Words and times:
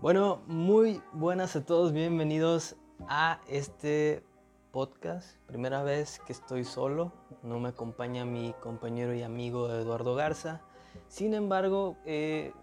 Bueno, 0.00 0.40
muy 0.46 1.02
buenas 1.12 1.56
a 1.56 1.66
todos, 1.66 1.92
bienvenidos 1.92 2.74
a 3.06 3.38
este 3.46 4.24
podcast. 4.70 5.36
Primera 5.46 5.82
vez 5.82 6.22
que 6.26 6.32
estoy 6.32 6.64
solo, 6.64 7.12
no 7.42 7.60
me 7.60 7.68
acompaña 7.68 8.24
mi 8.24 8.54
compañero 8.62 9.14
y 9.14 9.22
amigo 9.22 9.70
Eduardo 9.70 10.14
Garza. 10.14 10.62
Sin 11.08 11.34
embargo, 11.34 11.98
eh, 12.06 12.54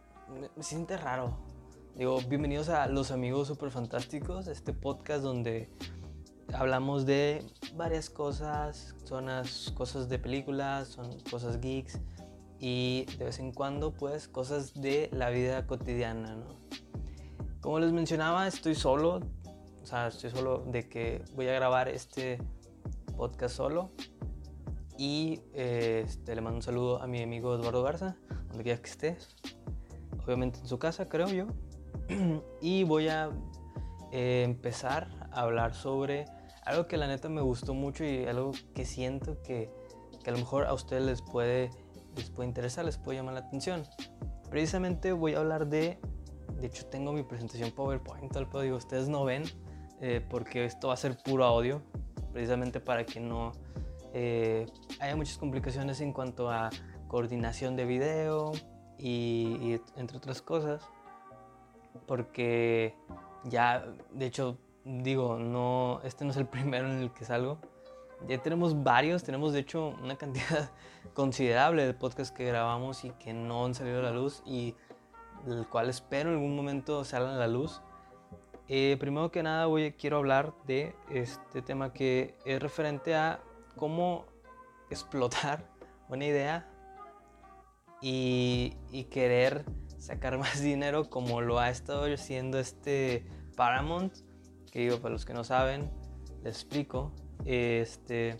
me 0.55 0.63
siente 0.63 0.97
raro. 0.97 1.37
Digo, 1.95 2.19
bienvenidos 2.27 2.69
a 2.69 2.87
Los 2.87 3.11
Amigos 3.11 3.49
Super 3.49 3.69
Fantásticos, 3.69 4.47
este 4.47 4.73
podcast 4.73 5.21
donde 5.21 5.69
hablamos 6.55 7.05
de 7.05 7.45
varias 7.75 8.09
cosas, 8.09 8.95
son 9.03 9.27
las 9.27 9.69
cosas 9.77 10.09
de 10.09 10.17
películas, 10.17 10.87
son 10.87 11.19
cosas 11.29 11.61
geeks 11.61 11.99
y 12.59 13.05
de 13.19 13.25
vez 13.25 13.37
en 13.37 13.51
cuando 13.51 13.91
pues 13.91 14.27
cosas 14.27 14.73
de 14.81 15.11
la 15.13 15.29
vida 15.29 15.67
cotidiana, 15.67 16.35
¿no? 16.35 16.66
Como 17.67 17.79
les 17.79 17.91
mencionaba, 17.91 18.47
estoy 18.47 18.75
solo, 18.75 19.19
o 19.83 19.85
sea, 19.85 20.07
estoy 20.07 20.29
solo 20.29 20.63
de 20.67 20.87
que 20.87 21.25
voy 21.35 21.49
a 21.49 21.51
grabar 21.51 21.89
este 21.89 22.39
podcast 23.17 23.57
solo. 23.57 23.91
Y 24.97 25.41
eh, 25.53 26.05
este, 26.07 26.33
le 26.33 26.39
mando 26.39 26.59
un 26.59 26.61
saludo 26.61 27.01
a 27.01 27.07
mi 27.07 27.21
amigo 27.21 27.53
Eduardo 27.53 27.83
Garza, 27.83 28.15
donde 28.47 28.63
quiera 28.63 28.81
que 28.81 28.89
estés, 28.89 29.35
obviamente 30.23 30.59
en 30.59 30.65
su 30.65 30.79
casa 30.79 31.09
creo 31.09 31.27
yo, 31.27 31.47
y 32.61 32.85
voy 32.85 33.09
a 33.09 33.31
eh, 34.13 34.43
empezar 34.45 35.09
a 35.33 35.41
hablar 35.41 35.75
sobre 35.75 36.23
algo 36.63 36.87
que 36.87 36.95
la 36.95 37.07
neta 37.07 37.27
me 37.27 37.41
gustó 37.41 37.73
mucho 37.73 38.05
y 38.05 38.27
algo 38.27 38.53
que 38.75 38.85
siento 38.85 39.41
que, 39.41 39.69
que 40.23 40.29
a 40.29 40.31
lo 40.31 40.39
mejor 40.39 40.67
a 40.67 40.73
ustedes 40.73 41.03
les 41.03 41.21
puede, 41.21 41.69
les 42.15 42.29
puede 42.29 42.47
interesar, 42.47 42.85
les 42.85 42.97
puede 42.97 43.17
llamar 43.17 43.33
la 43.33 43.41
atención. 43.41 43.83
Precisamente 44.49 45.11
voy 45.11 45.33
a 45.33 45.39
hablar 45.39 45.67
de, 45.67 45.99
de 46.59 46.67
hecho 46.67 46.85
tengo 46.87 47.11
mi 47.13 47.23
presentación 47.23 47.71
PowerPoint, 47.71 48.31
tal 48.31 48.47
digo, 48.61 48.77
ustedes 48.77 49.09
no 49.09 49.23
ven, 49.25 49.43
eh, 50.01 50.25
porque 50.29 50.65
esto 50.65 50.89
va 50.89 50.95
a 50.95 50.97
ser 50.97 51.17
puro 51.17 51.45
audio, 51.45 51.81
precisamente 52.31 52.79
para 52.79 53.05
que 53.05 53.19
no 53.19 53.51
eh, 54.13 54.65
haya 54.99 55.15
muchas 55.15 55.37
complicaciones 55.37 56.01
en 56.01 56.13
cuanto 56.13 56.49
a 56.49 56.69
coordinación 57.07 57.75
de 57.75 57.85
video 57.85 58.51
y, 58.97 59.57
y 59.61 59.81
entre 59.95 60.17
otras 60.17 60.41
cosas, 60.41 60.81
porque 62.05 62.95
ya, 63.43 63.85
de 64.11 64.25
hecho, 64.25 64.57
digo, 64.83 65.37
no, 65.37 66.01
este 66.03 66.25
no 66.25 66.31
es 66.31 66.37
el 66.37 66.47
primero 66.47 66.89
en 66.89 66.99
el 66.99 67.11
que 67.11 67.25
salgo. 67.25 67.57
Ya 68.27 68.41
tenemos 68.41 68.83
varios, 68.83 69.23
tenemos 69.23 69.53
de 69.53 69.59
hecho 69.59 69.93
una 70.01 70.15
cantidad 70.15 70.71
considerable 71.13 71.85
de 71.85 71.93
podcasts 71.93 72.35
que 72.35 72.45
grabamos 72.45 73.05
y 73.05 73.11
que 73.11 73.33
no 73.33 73.65
han 73.65 73.75
salido 73.75 73.99
a 73.99 74.03
la 74.03 74.11
luz 74.11 74.41
y 74.43 74.73
el 75.51 75.67
cual 75.67 75.89
espero 75.89 76.29
en 76.29 76.35
algún 76.35 76.55
momento 76.55 77.03
salgan 77.03 77.35
a 77.35 77.37
la 77.37 77.47
luz. 77.47 77.81
Eh, 78.67 78.97
primero 78.99 79.31
que 79.31 79.43
nada 79.43 79.65
voy, 79.65 79.93
quiero 79.93 80.17
hablar 80.17 80.53
de 80.65 80.95
este 81.09 81.61
tema 81.61 81.93
que 81.93 82.35
es 82.45 82.61
referente 82.61 83.15
a 83.15 83.39
cómo 83.75 84.25
explotar 84.89 85.69
una 86.09 86.25
idea 86.25 86.69
y, 88.01 88.75
querer 89.09 89.65
sacar 89.97 90.37
más 90.39 90.61
dinero 90.61 91.09
como 91.09 91.41
lo 91.41 91.59
ha 91.59 91.69
estado 91.69 92.13
haciendo 92.13 92.59
este 92.59 93.25
Paramount 93.55 94.17
que 94.71 94.79
digo, 94.79 94.99
para 94.99 95.13
los 95.13 95.25
que 95.25 95.33
no 95.33 95.43
saben, 95.43 95.89
les 96.43 96.55
explico. 96.55 97.13
Este, 97.45 98.37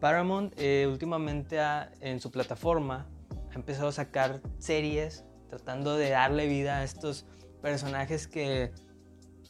Paramount 0.00 0.52
eh, 0.58 0.86
últimamente 0.90 1.58
en 2.00 2.20
su 2.20 2.30
plataforma 2.30 3.06
ha 3.50 3.54
empezado 3.54 3.88
a 3.88 3.92
sacar 3.92 4.40
series 4.58 5.24
tratando 5.50 5.96
de 5.96 6.10
darle 6.10 6.46
vida 6.46 6.78
a 6.78 6.84
estos 6.84 7.26
personajes 7.60 8.28
que, 8.28 8.72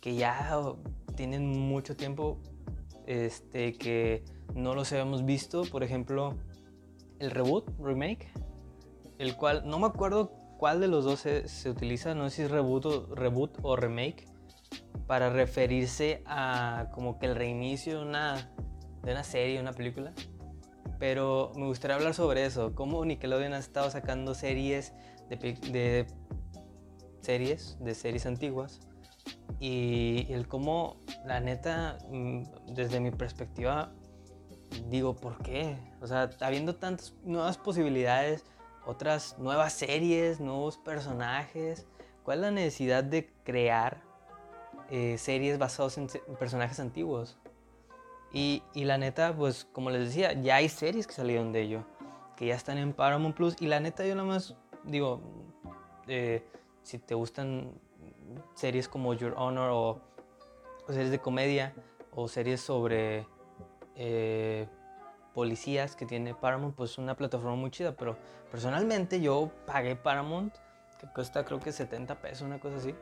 que 0.00 0.16
ya 0.16 0.74
tienen 1.14 1.46
mucho 1.46 1.94
tiempo 1.94 2.40
este, 3.06 3.74
que 3.74 4.24
no 4.54 4.74
los 4.74 4.90
habíamos 4.92 5.24
visto. 5.24 5.62
Por 5.70 5.84
ejemplo, 5.84 6.38
el 7.18 7.30
reboot, 7.30 7.68
remake, 7.78 8.32
el 9.18 9.36
cual 9.36 9.62
no 9.66 9.78
me 9.78 9.86
acuerdo 9.86 10.32
cuál 10.58 10.80
de 10.80 10.88
los 10.88 11.04
dos 11.04 11.20
se, 11.20 11.46
se 11.48 11.68
utiliza, 11.68 12.14
no 12.14 12.28
sé 12.30 12.36
si 12.36 12.42
es 12.42 12.50
reboot 12.50 12.86
o, 12.86 13.14
reboot 13.14 13.58
o 13.62 13.76
remake 13.76 14.26
para 15.06 15.28
referirse 15.28 16.22
a 16.24 16.88
como 16.92 17.18
que 17.18 17.26
el 17.26 17.36
reinicio 17.36 17.98
de 17.98 18.06
una, 18.06 18.50
de 19.02 19.12
una 19.12 19.24
serie, 19.24 19.60
una 19.60 19.72
película. 19.72 20.12
Pero 20.98 21.52
me 21.56 21.66
gustaría 21.66 21.96
hablar 21.96 22.14
sobre 22.14 22.44
eso, 22.44 22.74
cómo 22.74 23.04
Nickelodeon 23.04 23.54
ha 23.54 23.58
estado 23.58 23.90
sacando 23.90 24.34
series 24.34 24.92
de, 25.36 26.06
series, 27.20 27.76
de 27.80 27.94
series 27.94 28.26
antiguas 28.26 28.80
y 29.58 30.26
el 30.30 30.48
cómo, 30.48 30.96
la 31.24 31.40
neta, 31.40 31.98
mm, 32.10 32.42
desde 32.74 33.00
mi 33.00 33.10
perspectiva, 33.10 33.92
digo, 34.88 35.16
¿por 35.16 35.38
qué? 35.42 35.76
O 36.00 36.06
sea, 36.06 36.30
habiendo 36.40 36.76
tantas 36.76 37.14
nuevas 37.24 37.58
posibilidades, 37.58 38.44
otras 38.86 39.38
nuevas 39.38 39.72
series, 39.72 40.40
nuevos 40.40 40.78
personajes, 40.78 41.86
¿cuál 42.22 42.38
es 42.38 42.42
la 42.42 42.50
necesidad 42.50 43.04
de 43.04 43.30
crear 43.44 44.10
eh, 44.92 45.18
series 45.18 45.56
basadas 45.56 45.98
en 45.98 46.08
personajes 46.38 46.80
antiguos. 46.80 47.38
Y, 48.32 48.64
y, 48.74 48.84
la 48.84 48.98
neta, 48.98 49.34
pues 49.36 49.64
como 49.64 49.90
les 49.90 50.08
decía, 50.08 50.32
ya 50.32 50.56
hay 50.56 50.68
series 50.68 51.06
que 51.06 51.12
salieron 51.12 51.52
de 51.52 51.62
ello, 51.62 51.84
que 52.36 52.46
ya 52.46 52.56
están 52.56 52.76
en 52.76 52.92
Paramount 52.92 53.36
Plus. 53.36 53.56
Y 53.60 53.66
la 53.66 53.78
neta, 53.78 54.04
yo 54.04 54.16
nada 54.16 54.26
más 54.26 54.56
digo, 54.84 55.20
eh, 56.06 56.44
si 56.82 56.98
te 56.98 57.14
gustan 57.14 57.72
series 58.54 58.88
como 58.88 59.14
Your 59.14 59.34
Honor 59.36 59.70
o, 59.72 60.00
series 60.88 61.10
de 61.10 61.20
comedia 61.20 61.72
o 62.12 62.26
series 62.26 62.60
sobre 62.60 63.26
eh, 63.94 64.66
policías 65.34 65.94
que 65.94 66.04
tiene 66.04 66.34
Paramount, 66.34 66.74
pues 66.74 66.92
es 66.92 66.98
una 66.98 67.16
plataforma 67.16 67.56
muy 67.56 67.70
chida. 67.70 67.94
Pero 67.96 68.16
personalmente 68.50 69.20
yo 69.20 69.50
pagué 69.66 69.94
Paramount, 69.94 70.54
que 70.98 71.06
cuesta 71.14 71.44
creo 71.44 71.60
que 71.60 71.72
70 71.72 72.20
pesos, 72.20 72.42
una 72.42 72.58
cosa 72.58 72.76
así 72.76 72.94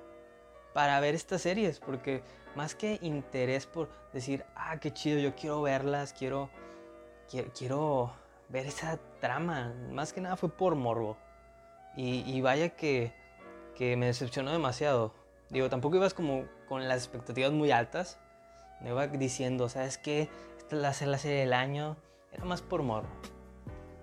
para 0.78 1.00
ver 1.00 1.16
estas 1.16 1.42
series, 1.42 1.80
porque 1.80 2.22
más 2.54 2.76
que 2.76 2.98
interés 3.02 3.66
por 3.66 3.88
decir, 4.12 4.44
ah, 4.54 4.78
qué 4.78 4.92
chido, 4.92 5.18
yo 5.18 5.34
quiero 5.34 5.62
verlas, 5.62 6.12
quiero, 6.12 6.50
quiero, 7.28 8.12
ver 8.48 8.66
esa 8.66 8.98
trama, 9.20 9.74
más 9.90 10.12
que 10.12 10.20
nada 10.20 10.36
fue 10.36 10.48
por 10.48 10.74
morbo. 10.74 11.16
Y, 11.97 12.41
vaya 12.43 12.71
que, 12.71 13.12
que, 13.75 13.97
me 13.97 14.06
decepcionó 14.06 14.53
demasiado. 14.53 15.15
Digo, 15.50 15.69
tampoco 15.69 15.97
ibas 15.97 16.15
como 16.15 16.44
con 16.69 16.87
las 16.87 16.99
expectativas 16.99 17.50
muy 17.50 17.72
altas. 17.72 18.21
Me 18.81 18.91
iba 18.91 19.06
diciendo, 19.09 19.69
¿sabes 19.69 19.99
qué? 19.99 20.28
Esta 20.59 20.76
es 20.76 21.00
la, 21.03 21.10
la 21.10 21.19
serie 21.19 21.41
del 21.41 21.53
año. 21.53 21.97
Era 22.32 22.44
más 22.44 22.62
por 22.62 22.84
morbo. 22.84 23.09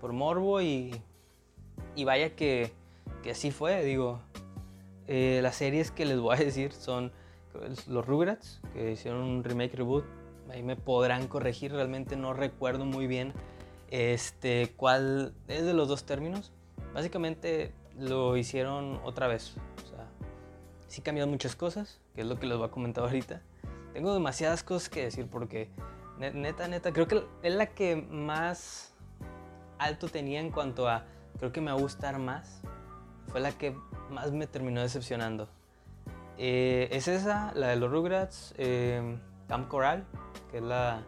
Por 0.01 0.11
morbo 0.11 0.61
y, 0.61 1.01
y 1.95 2.03
vaya 2.03 2.35
que, 2.35 2.73
que 3.23 3.31
así 3.31 3.51
fue, 3.51 3.81
digo 3.83 4.19
eh, 5.07 5.39
las 5.43 5.55
series 5.55 5.91
que 5.91 6.05
les 6.05 6.19
voy 6.19 6.35
a 6.35 6.39
decir 6.39 6.71
son 6.71 7.11
los 7.87 8.05
Rugrats, 8.05 8.59
que 8.73 8.91
hicieron 8.91 9.21
un 9.21 9.43
remake 9.43 9.75
reboot. 9.75 10.05
Ahí 10.49 10.63
me 10.63 10.75
podrán 10.75 11.27
corregir, 11.27 11.71
realmente 11.71 12.15
no 12.15 12.33
recuerdo 12.33 12.85
muy 12.85 13.07
bien 13.07 13.33
este, 13.89 14.73
cuál 14.75 15.33
es 15.47 15.63
de 15.63 15.73
los 15.73 15.87
dos 15.87 16.05
términos. 16.05 16.51
Básicamente 16.95 17.73
lo 17.99 18.37
hicieron 18.37 19.01
otra 19.03 19.27
vez. 19.27 19.57
O 19.83 19.89
sea, 19.89 20.07
sí 20.87 21.01
cambiado 21.01 21.29
muchas 21.29 21.53
cosas, 21.53 21.99
que 22.15 22.21
es 22.21 22.27
lo 22.27 22.39
que 22.39 22.47
les 22.47 22.57
voy 22.57 22.65
a 22.65 22.71
comentar 22.71 23.03
ahorita. 23.03 23.41
Tengo 23.91 24.13
demasiadas 24.13 24.63
cosas 24.63 24.87
que 24.87 25.03
decir 25.03 25.27
porque 25.29 25.69
neta, 26.17 26.69
neta, 26.69 26.93
creo 26.93 27.05
que 27.05 27.25
es 27.43 27.53
la 27.53 27.65
que 27.65 27.97
más 27.97 28.93
alto 29.77 30.07
tenía 30.07 30.39
en 30.39 30.51
cuanto 30.51 30.87
a, 30.87 31.03
creo 31.37 31.51
que 31.51 31.59
me 31.59 31.69
va 31.69 31.77
a 31.77 31.81
gustar 31.81 32.17
más. 32.17 32.61
Fue 33.27 33.41
la 33.41 33.51
que 33.51 33.75
más 34.09 34.31
me 34.31 34.47
terminó 34.47 34.81
decepcionando. 34.81 35.49
Eh, 36.37 36.87
es 36.91 37.09
esa, 37.09 37.51
la 37.55 37.67
de 37.67 37.75
los 37.75 37.91
Rugrats, 37.91 38.53
eh, 38.57 39.19
Camp 39.49 39.67
Coral, 39.67 40.05
que 40.49 40.59
es 40.59 40.63
la, 40.63 41.03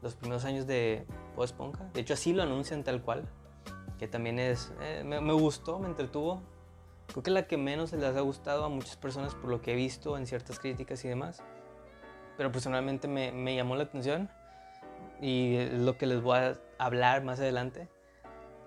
los 0.00 0.14
primeros 0.14 0.46
años 0.46 0.66
de 0.66 1.04
Bob 1.36 1.44
Esponja. 1.44 1.84
De 1.92 2.00
hecho, 2.00 2.14
así 2.14 2.32
lo 2.32 2.42
anuncian 2.42 2.82
tal 2.82 3.02
cual, 3.02 3.28
que 4.02 4.08
también 4.08 4.40
es, 4.40 4.72
eh, 4.80 5.04
me, 5.04 5.32
gustó, 5.32 5.78
me 5.78 5.86
entretuvo. 5.86 6.42
Creo 7.06 7.22
que 7.22 7.30
la 7.30 7.46
que 7.46 7.56
menos 7.56 7.92
les 7.92 8.16
ha 8.16 8.20
gustado 8.20 8.64
a 8.64 8.68
muchas 8.68 8.96
personas 8.96 9.32
por 9.36 9.48
lo 9.48 9.62
que 9.62 9.74
he 9.74 9.76
visto 9.76 10.18
en 10.18 10.26
ciertas 10.26 10.58
críticas 10.58 11.04
y 11.04 11.08
demás. 11.08 11.40
Pero 12.36 12.50
personalmente 12.50 13.06
me, 13.06 13.54
llamó 13.54 13.76
la 13.76 13.84
atención 13.84 14.28
y 15.20 15.54
es 15.54 15.74
lo 15.74 15.96
que 15.98 16.06
les 16.06 16.20
voy 16.20 16.36
a 16.36 16.58
hablar 16.78 17.22
más 17.22 17.38
adelante. 17.38 17.86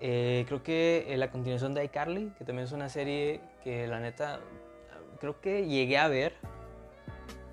Eh, 0.00 0.46
creo 0.48 0.62
que 0.62 1.14
la 1.18 1.30
continuación 1.30 1.74
de 1.74 1.84
iCarly, 1.84 2.32
que 2.38 2.46
también 2.46 2.64
es 2.64 2.72
una 2.72 2.88
serie 2.88 3.42
que 3.62 3.86
la 3.86 4.00
neta 4.00 4.40
creo 5.20 5.38
que 5.42 5.66
llegué 5.66 5.98
a 5.98 6.08
ver. 6.08 6.32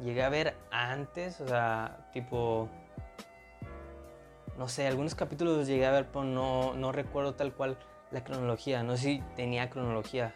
Llegué 0.02 0.24
a 0.24 0.30
ver 0.30 0.56
antes, 0.72 1.42
o 1.42 1.50
sea, 1.50 2.08
tipo. 2.14 2.70
No 4.58 4.68
sé, 4.68 4.88
algunos 4.88 5.16
capítulos 5.16 5.58
los 5.58 5.68
llegué 5.68 5.86
a 5.86 5.92
ver, 5.92 6.08
pero 6.12 6.26
no, 6.26 6.74
no 6.76 6.92
recuerdo 6.92 7.34
tal 7.34 7.54
cual 7.54 7.78
la 8.12 8.24
cronología. 8.24 8.84
No 8.84 8.96
sé 8.98 9.04
si 9.04 9.24
tenía 9.36 9.70
cronología. 9.70 10.36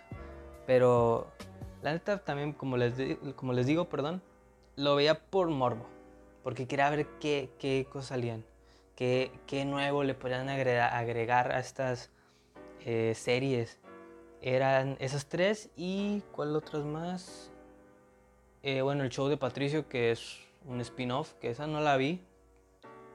Pero 0.66 1.31
La 1.81 1.94
neta 1.94 2.18
también, 2.18 2.54
como 2.54 2.78
les, 2.78 2.94
como 3.36 3.54
les 3.54 3.68
digo, 3.68 3.86
perdón, 3.86 4.22
lo 4.75 4.96
veía 4.96 5.19
por 5.19 5.50
morbo. 5.50 5.86
Porque 6.44 6.68
quería 6.68 6.90
ver 6.90 7.08
qué, 7.19 7.52
qué 7.60 7.88
cosas 7.92 8.08
salían. 8.10 8.44
Qué, 8.96 9.31
qué 9.46 9.64
nuevo 9.66 10.04
le 10.04 10.16
podían 10.16 10.50
agregar, 10.50 10.94
agregar 10.94 11.52
a 11.52 11.60
estas 11.60 12.10
eh, 12.86 13.14
series. 13.16 13.80
Eran 14.42 14.98
esas 15.00 15.28
tres 15.28 15.69
y 15.75 16.24
¿cuál 16.31 16.56
otras 16.56 16.84
más? 16.84 17.52
Eh, 18.64 18.81
bueno, 18.81 19.04
el 19.04 19.10
show 19.10 19.28
de 19.28 19.38
Patricio, 19.38 19.88
que 19.88 20.12
es 20.12 20.40
un 20.66 20.81
spin-off, 20.81 21.34
que 21.36 21.50
esa 21.50 21.68
no 21.68 21.80
la 21.80 21.96
vi. 21.98 22.22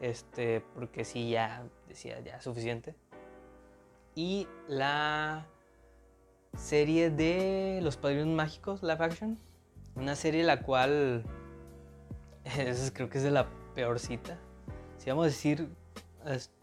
Este, 0.02 0.60
porque 0.74 1.04
sí, 1.04 1.30
ya 1.30 1.64
decía, 1.86 2.18
ya 2.20 2.40
suficiente. 2.40 2.96
Y 4.16 4.48
la 4.66 5.46
serie 6.56 7.08
de 7.08 7.78
Los 7.82 7.96
Padrinos 7.96 8.26
Mágicos, 8.26 8.82
live 8.82 8.96
action. 8.98 9.38
Una 9.94 10.16
serie 10.16 10.42
la 10.42 10.60
cual 10.62 11.24
creo 12.92 13.08
que 13.08 13.18
es 13.18 13.24
de 13.24 13.30
la 13.30 13.46
peorcita. 13.76 14.40
Si 14.98 15.08
vamos 15.08 15.22
a 15.22 15.26
decir 15.26 15.68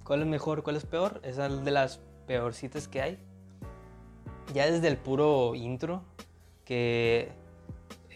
cuál 0.03 0.21
es 0.21 0.27
mejor, 0.27 0.61
cuál 0.61 0.75
es 0.75 0.85
peor, 0.85 1.21
es 1.23 1.37
de 1.37 1.71
las 1.71 2.01
peorcitas 2.27 2.89
que 2.89 3.01
hay. 3.01 3.19
Ya 4.53 4.69
desde 4.69 4.89
el 4.89 4.97
puro 4.97 5.55
intro, 5.55 6.03
que 6.65 7.31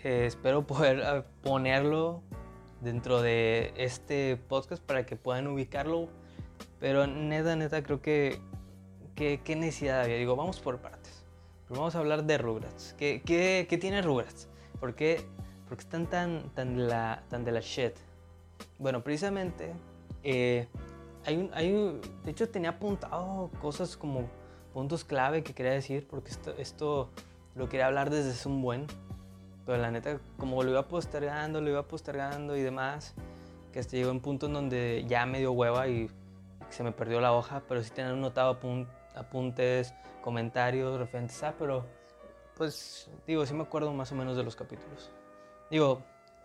eh, 0.03 0.25
espero 0.25 0.67
poder 0.67 1.01
ah, 1.03 1.25
ponerlo 1.41 2.23
dentro 2.83 3.21
de 3.21 3.73
este 3.77 4.37
podcast 4.37 4.83
para 4.83 5.05
que 5.05 5.15
puedan 5.15 5.47
ubicarlo. 5.47 6.09
Pero 6.79 7.07
neta, 7.07 7.55
neta, 7.55 7.81
creo 7.83 8.01
que 8.01 8.39
qué 9.15 9.55
necesidad 9.55 10.01
había. 10.01 10.17
Digo, 10.17 10.35
vamos 10.35 10.59
por 10.59 10.79
partes. 10.79 11.23
Pero 11.67 11.79
vamos 11.79 11.95
a 11.95 11.99
hablar 11.99 12.25
de 12.25 12.37
Rugrats. 12.37 12.93
¿Qué, 12.97 13.21
qué, 13.25 13.67
qué 13.69 13.77
tiene 13.77 14.01
Rugrats? 14.01 14.47
¿Por 14.79 14.95
qué, 14.95 15.25
están 15.77 16.07
tan, 16.07 16.49
tan, 16.53 16.75
de 16.77 16.83
la, 16.83 17.23
tan 17.29 17.45
de 17.45 17.51
la 17.51 17.61
shit? 17.61 17.93
Bueno, 18.77 19.03
precisamente, 19.03 19.73
eh, 20.23 20.67
hay 21.25 21.37
un, 21.37 21.49
hay 21.53 21.71
un, 21.71 22.01
de 22.23 22.31
hecho 22.31 22.49
tenía 22.49 22.71
apuntado 22.71 23.49
cosas 23.61 23.97
como 23.97 24.29
puntos 24.73 25.03
clave 25.03 25.41
que 25.41 25.53
quería 25.53 25.71
decir, 25.71 26.05
porque 26.07 26.31
esto, 26.31 26.53
esto 26.57 27.09
lo 27.55 27.69
quería 27.69 27.87
hablar 27.87 28.09
desde 28.09 28.47
un 28.47 28.61
buen. 28.61 28.87
Pero 29.65 29.77
la 29.77 29.91
neta, 29.91 30.19
como 30.37 30.61
lo 30.63 30.71
iba 30.71 30.87
postergando, 30.87 31.61
lo 31.61 31.69
iba 31.69 31.83
postergando 31.83 32.57
y 32.57 32.61
demás, 32.61 33.15
que 33.71 33.79
hasta 33.79 33.95
llegó 33.95 34.11
un 34.11 34.19
punto 34.19 34.47
en 34.47 34.53
donde 34.53 35.05
ya 35.07 35.25
me 35.25 35.39
dio 35.39 35.51
hueva 35.51 35.87
y 35.87 36.09
se 36.69 36.83
me 36.83 36.91
perdió 36.91 37.21
la 37.21 37.33
hoja, 37.33 37.61
pero 37.67 37.81
sí 37.83 37.91
tenía 37.91 38.11
notado 38.13 38.59
apuntes, 39.15 39.93
comentarios 40.21 40.97
referentes 40.99 41.41
a, 41.43 41.53
pero 41.53 41.85
pues 42.55 43.09
digo, 43.25 43.45
sí 43.45 43.53
me 43.53 43.63
acuerdo 43.63 43.93
más 43.93 44.11
o 44.11 44.15
menos 44.15 44.35
de 44.35 44.43
los 44.43 44.55
capítulos. 44.55 45.11
Digo, 45.71 46.03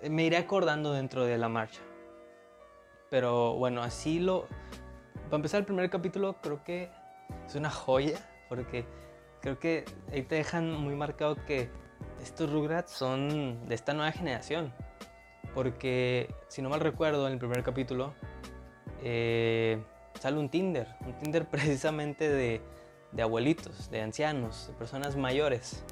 me 0.09 0.25
iré 0.25 0.37
acordando 0.37 0.93
dentro 0.93 1.25
de 1.25 1.39
la 1.39 1.49
marcha. 1.49 1.81
Pero 3.11 3.55
bueno, 3.55 3.83
así 3.83 4.21
lo... 4.21 4.47
Para 5.25 5.37
empezar 5.37 5.61
el 5.61 5.67
primer 5.67 5.91
capítulo 5.91 6.37
creo 6.41 6.63
que 6.65 6.91
es 7.47 7.55
una 7.55 7.71
joya, 7.71 8.19
porque 8.49 8.87
creo 9.41 9.59
que 9.59 9.85
ahí 10.13 10.23
te 10.23 10.37
dejan 10.37 10.73
muy 10.73 10.95
marcado 10.95 11.37
que 11.47 11.71
estos 12.23 12.51
Rugrats 12.51 12.93
son 12.93 13.69
de 13.69 13.75
esta 13.75 13.95
nueva 13.95 14.13
generación. 14.13 14.73
Porque, 15.55 16.33
si 16.49 16.63
no 16.63 16.69
mal 16.69 16.81
recuerdo, 16.81 17.27
en 17.27 17.35
el 17.35 17.39
primer 17.39 17.63
capítulo 17.63 18.15
eh, 19.03 19.83
sale 20.21 20.39
un 20.39 20.49
Tinder. 20.49 20.89
Un 21.07 21.15
Tinder 21.19 21.47
precisamente 21.51 22.29
de, 22.29 22.61
de, 23.13 23.23
abuelitos, 23.23 23.91
de 23.91 24.03
ancianos, 24.03 24.69
de 24.69 24.75
personas 24.75 25.17
mayores. 25.17 25.85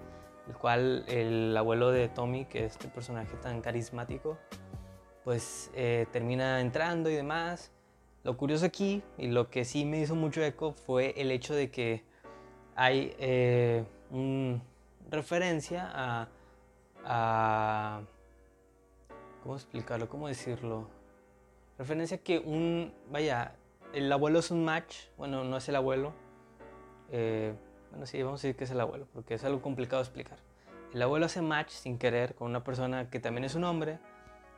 El 0.48 0.54
cual 0.54 1.04
el 1.08 1.56
abuelo 1.56 1.90
de 1.90 2.08
Tommy, 2.08 2.44
que 2.44 2.66
es 2.66 2.72
este 2.72 2.88
personaje 2.88 3.36
tan 3.42 3.60
carismático, 3.60 4.38
pues 5.24 5.72
eh, 5.74 6.06
termina 6.12 6.60
entrando 6.60 7.10
y 7.10 7.14
demás. 7.14 7.72
Lo 8.22 8.36
curioso 8.36 8.64
aquí, 8.66 9.02
y 9.18 9.26
lo 9.26 9.50
que 9.50 9.64
sí 9.64 9.84
me 9.84 10.00
hizo 10.00 10.14
mucho 10.14 10.42
eco, 10.42 10.72
fue 10.72 11.14
el 11.16 11.32
hecho 11.32 11.54
de 11.54 11.70
que 11.70 12.04
hay 12.76 13.14
eh, 13.18 13.84
un 14.10 14.62
referencia 15.10 15.90
a, 15.92 16.28
a, 17.04 18.02
¿Cómo 19.42 19.56
explicarlo? 19.56 20.08
¿Cómo 20.08 20.28
decirlo? 20.28 20.88
Referencia 21.78 22.18
que 22.18 22.38
un... 22.38 22.92
Vaya, 23.10 23.54
el 23.92 24.10
abuelo 24.10 24.40
es 24.40 24.50
un 24.50 24.64
match. 24.64 24.96
Bueno, 25.16 25.44
no 25.44 25.56
es 25.56 25.68
el 25.68 25.76
abuelo. 25.76 26.12
Eh, 27.12 27.54
bueno, 27.90 28.06
sí, 28.06 28.22
vamos 28.22 28.40
a 28.40 28.42
decir 28.42 28.56
que 28.56 28.64
es 28.64 28.70
el 28.70 28.80
abuelo, 28.80 29.06
porque 29.12 29.34
es 29.34 29.44
algo 29.44 29.62
complicado 29.62 30.02
de 30.02 30.08
explicar. 30.08 30.38
El 30.92 31.02
abuelo 31.02 31.26
hace 31.26 31.42
match 31.42 31.70
sin 31.70 31.98
querer 31.98 32.34
con 32.34 32.48
una 32.48 32.64
persona 32.64 33.10
que 33.10 33.20
también 33.20 33.44
es 33.44 33.54
un 33.54 33.64
hombre 33.64 33.98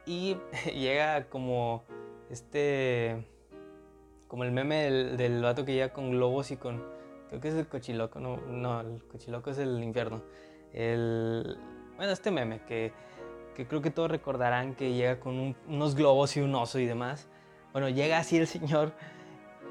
y 0.06 0.36
llega 0.74 1.24
como 1.28 1.84
este 2.30 3.26
como 4.28 4.44
el 4.44 4.52
meme 4.52 4.82
del, 4.82 5.16
del 5.16 5.42
vato 5.42 5.64
que 5.64 5.72
llega 5.72 5.92
con 5.92 6.10
globos 6.10 6.50
y 6.50 6.56
con 6.56 6.82
Creo 7.28 7.40
que 7.40 7.48
es 7.48 7.54
el 7.54 7.66
cochiloco, 7.66 8.20
no, 8.20 8.38
no, 8.38 8.80
el 8.80 9.04
cochiloco 9.04 9.50
es 9.50 9.58
el 9.58 9.82
infierno. 9.82 10.22
El, 10.72 11.58
bueno, 11.96 12.12
este 12.12 12.30
meme 12.30 12.62
que, 12.66 12.92
que 13.54 13.66
creo 13.66 13.82
que 13.82 13.90
todos 13.90 14.10
recordarán 14.10 14.74
que 14.74 14.92
llega 14.92 15.20
con 15.20 15.56
unos 15.66 15.94
globos 15.94 16.36
y 16.36 16.40
un 16.40 16.54
oso 16.54 16.78
y 16.78 16.86
demás. 16.86 17.28
Bueno, 17.72 17.88
llega 17.88 18.18
así 18.18 18.36
el 18.36 18.46
señor 18.46 18.92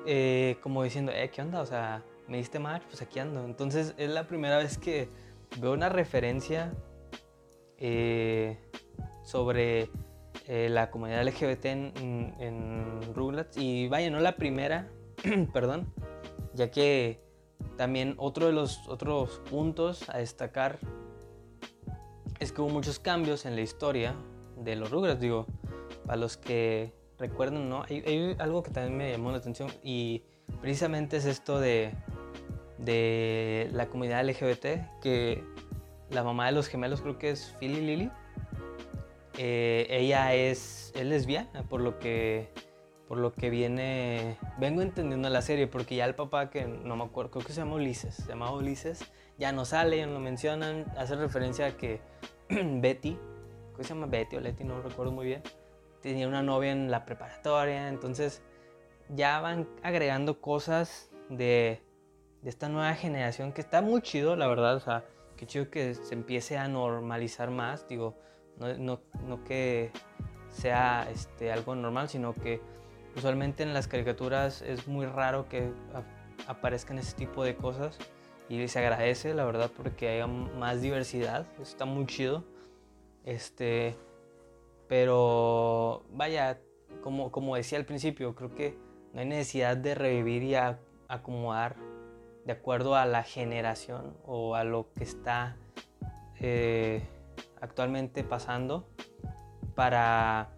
eh, 0.06 0.58
como 0.62 0.84
diciendo, 0.84 1.12
eh, 1.12 1.30
¿qué 1.34 1.42
onda? 1.42 1.62
O 1.62 1.66
sea, 1.66 2.04
me 2.28 2.38
diste 2.38 2.60
match, 2.60 2.84
pues 2.84 3.02
aquí 3.02 3.20
ando. 3.20 3.44
Entonces 3.46 3.94
es 3.98 4.10
la 4.10 4.28
primera 4.28 4.58
vez 4.58 4.78
que 4.78 5.10
veo 5.60 5.74
una 5.74 5.90
referencia 5.90 6.74
eh, 7.78 8.58
sobre 9.24 9.90
eh, 10.48 10.70
la 10.70 10.90
comunidad 10.90 11.26
LGBT 11.28 11.66
en, 11.66 12.36
en. 12.40 13.00
Y 13.56 13.88
vaya, 13.88 14.10
no 14.10 14.20
la 14.20 14.36
primera, 14.36 14.90
perdón, 15.54 15.94
ya 16.54 16.72
que 16.72 17.20
también 17.78 18.16
otro 18.18 18.48
de 18.48 18.54
los 18.54 18.88
otros 18.88 19.42
puntos 19.50 20.10
a 20.10 20.18
destacar 20.18 20.80
es 22.40 22.52
que 22.52 22.62
hubo 22.62 22.70
muchos 22.70 23.00
cambios 23.00 23.46
en 23.46 23.56
la 23.56 23.62
historia 23.62 24.16
de 24.58 24.76
los 24.76 24.92
Rugrats. 24.92 25.20
Digo, 25.20 25.48
para 26.06 26.18
los 26.18 26.38
que 26.38 26.94
recuerdan, 27.18 27.70
¿no? 27.70 27.84
Hay, 27.84 28.36
algo 28.40 28.64
que 28.64 28.72
también 28.72 28.98
me 28.98 29.12
llamó 29.12 29.32
la 29.32 29.38
atención 29.38 29.70
y 29.84 30.24
precisamente 30.62 31.18
es 31.18 31.26
esto 31.26 31.60
de, 31.60 31.94
de 32.78 33.70
la 33.74 33.88
comunidad 33.88 34.28
LGBT, 34.28 35.02
que 35.02 35.44
la 36.10 36.24
mamá 36.24 36.48
de 36.48 36.52
los 36.54 36.68
gemelos 36.68 37.02
creo 37.02 37.18
que 37.18 37.32
es 37.32 37.56
Philly 37.60 37.82
Lily. 37.82 38.12
Eh, 39.38 39.86
ella 39.90 40.34
es, 40.34 40.92
es 40.96 41.06
lesbiana, 41.06 41.64
por 41.70 41.82
lo 41.82 42.00
que 42.00 42.50
por 43.08 43.20
lo 43.20 43.34
que 43.34 43.50
viene, 43.50 44.38
vengo 44.58 44.82
entendiendo 44.82 45.30
la 45.30 45.42
serie, 45.42 45.68
porque 45.68 45.96
ya 45.96 46.06
el 46.06 46.16
papá, 46.16 46.50
que 46.50 46.68
no 46.68 46.96
me 46.96 47.06
acuerdo, 47.06 47.32
creo 47.32 47.46
que 47.46 47.54
se 47.54 47.62
llama 47.62 47.76
Ulises, 47.76 48.16
se 48.16 48.28
llamaba 48.28 48.52
Ulises, 48.52 49.10
ya 49.38 49.52
no 49.52 49.64
sale, 49.64 49.98
ya 49.98 50.08
no 50.08 50.14
lo 50.14 50.20
mencionan, 50.20 50.86
hace 50.98 51.16
referencia 51.16 51.68
a 51.68 51.78
que 51.78 52.02
Betty, 52.50 53.18
que 53.76 53.84
se 53.84 53.90
llama 53.90 54.08
Betty 54.08 54.36
o 54.36 54.42
Letty, 54.42 54.66
no 54.66 54.82
recuerdo 54.82 55.12
muy 55.12 55.26
bien, 55.26 55.42
tenía 56.02 56.28
una 56.28 56.44
novia 56.44 56.72
en 56.72 56.92
la 56.92 57.06
preparatoria, 57.06 57.88
entonces 57.88 58.42
ya 59.10 59.40
van 59.40 59.70
agregando 59.84 60.42
cosas 60.42 61.10
de, 61.30 61.82
de 62.42 62.50
esta 62.50 62.68
nueva 62.68 62.94
generación 62.96 63.54
que 63.54 63.62
está 63.62 63.82
muy 63.82 64.02
chido, 64.02 64.36
la 64.36 64.48
verdad, 64.48 64.76
o 64.76 64.82
sea, 64.82 65.06
qué 65.38 65.46
chido 65.46 65.70
que 65.70 65.96
se 65.96 66.14
empiece 66.14 66.58
a 66.58 66.68
normalizar 66.68 67.52
más, 67.52 67.88
digo, 67.88 68.18
no, 68.58 68.74
no, 68.78 69.00
no 69.24 69.44
que 69.46 69.92
sea 70.50 71.08
este, 71.12 71.52
algo 71.52 71.76
normal, 71.76 72.10
sino 72.10 72.34
que 72.34 72.62
Usualmente 73.16 73.64
en 73.64 73.74
las 73.74 73.88
caricaturas 73.88 74.62
es 74.62 74.88
muy 74.88 75.06
raro 75.06 75.48
que 75.50 75.72
aparezcan 76.48 77.00
ese 77.00 77.16
tipo 77.16 77.44
de 77.44 77.56
cosas 77.56 77.98
y 78.50 78.68
se 78.68 78.80
agradece, 78.80 79.34
la 79.34 79.46
verdad, 79.46 79.72
porque 79.76 80.10
haya 80.10 80.28
más 80.28 80.82
diversidad. 80.82 81.46
Está 81.62 81.86
muy 81.86 82.06
chido. 82.06 82.44
Este, 83.26 83.96
pero 84.88 86.06
vaya, 86.12 86.60
como, 87.02 87.32
como 87.32 87.56
decía 87.56 87.78
al 87.78 87.86
principio, 87.86 88.36
creo 88.36 88.54
que 88.56 88.78
no 89.14 89.20
hay 89.20 89.26
necesidad 89.28 89.76
de 89.76 89.96
revivir 89.96 90.44
y 90.44 90.56
acomodar 91.08 91.76
de 92.46 92.54
acuerdo 92.54 92.96
a 92.96 93.06
la 93.06 93.24
generación 93.24 94.16
o 94.26 94.56
a 94.56 94.64
lo 94.64 94.88
que 94.94 95.04
está 95.04 95.58
eh, 96.40 97.06
actualmente 97.60 98.24
pasando 98.24 98.88
para 99.76 100.52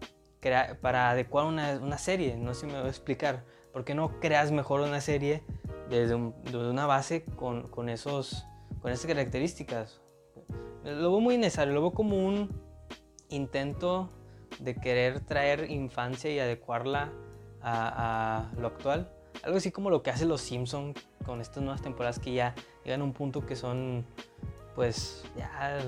para 0.81 1.09
adecuar 1.09 1.45
una, 1.45 1.77
una, 1.81 1.97
serie, 1.97 2.37
no 2.37 2.53
sé 2.53 2.61
si 2.61 2.67
me 2.67 2.77
voy 2.77 2.87
a 2.87 2.89
explicar. 2.89 3.43
¿Por 3.73 3.83
qué 3.83 3.93
no 3.93 4.19
creas 4.19 4.51
mejor 4.51 4.81
una 4.81 5.01
serie 5.01 5.43
desde, 5.89 6.15
una 6.15 6.85
base 6.85 7.23
con, 7.23 7.67
con, 7.67 7.89
esos, 7.89 8.45
con 8.81 8.91
esas 8.91 9.05
características? 9.05 10.01
Lo 10.83 11.11
veo 11.11 11.19
muy 11.19 11.37
necesario, 11.37 11.73
lo 11.73 11.81
veo 11.81 11.91
como 11.91 12.25
un 12.25 12.49
intento 13.29 14.09
de 14.59 14.75
querer 14.75 15.19
traer 15.19 15.69
infancia 15.69 16.31
y 16.31 16.39
adecuarla 16.39 17.11
a, 17.61 18.49
a 18.53 18.59
lo 18.59 18.67
actual. 18.67 19.11
Algo 19.43 19.57
así 19.57 19.71
como 19.71 19.89
lo 19.89 20.01
que 20.01 20.09
hace 20.09 20.25
los 20.25 20.41
Simpsons 20.41 20.97
con 21.25 21.41
estas 21.41 21.61
nuevas 21.61 21.81
temporadas 21.81 22.17
que 22.17 22.33
ya 22.33 22.55
llegan 22.83 23.01
a 23.01 23.03
un 23.03 23.13
punto 23.13 23.45
que 23.45 23.55
son, 23.55 24.05
pues, 24.73 25.23
ya 25.37 25.79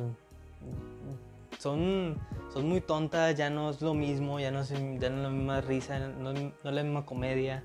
son, 1.62 2.18
son 2.52 2.68
muy 2.68 2.82
tontas, 2.82 3.36
ya 3.36 3.52
no 3.52 3.70
es 3.70 3.82
lo 3.82 3.94
mismo, 3.94 4.40
ya 4.40 4.50
no 4.50 4.62
es, 4.62 4.70
ya 4.70 4.78
no 4.78 5.18
es 5.18 5.24
la 5.24 5.30
misma 5.30 5.62
risa, 5.62 6.00
no, 6.00 6.34
no 6.34 6.40
es 6.40 6.74
la 6.74 6.84
misma 6.84 7.06
comedia. 7.06 7.64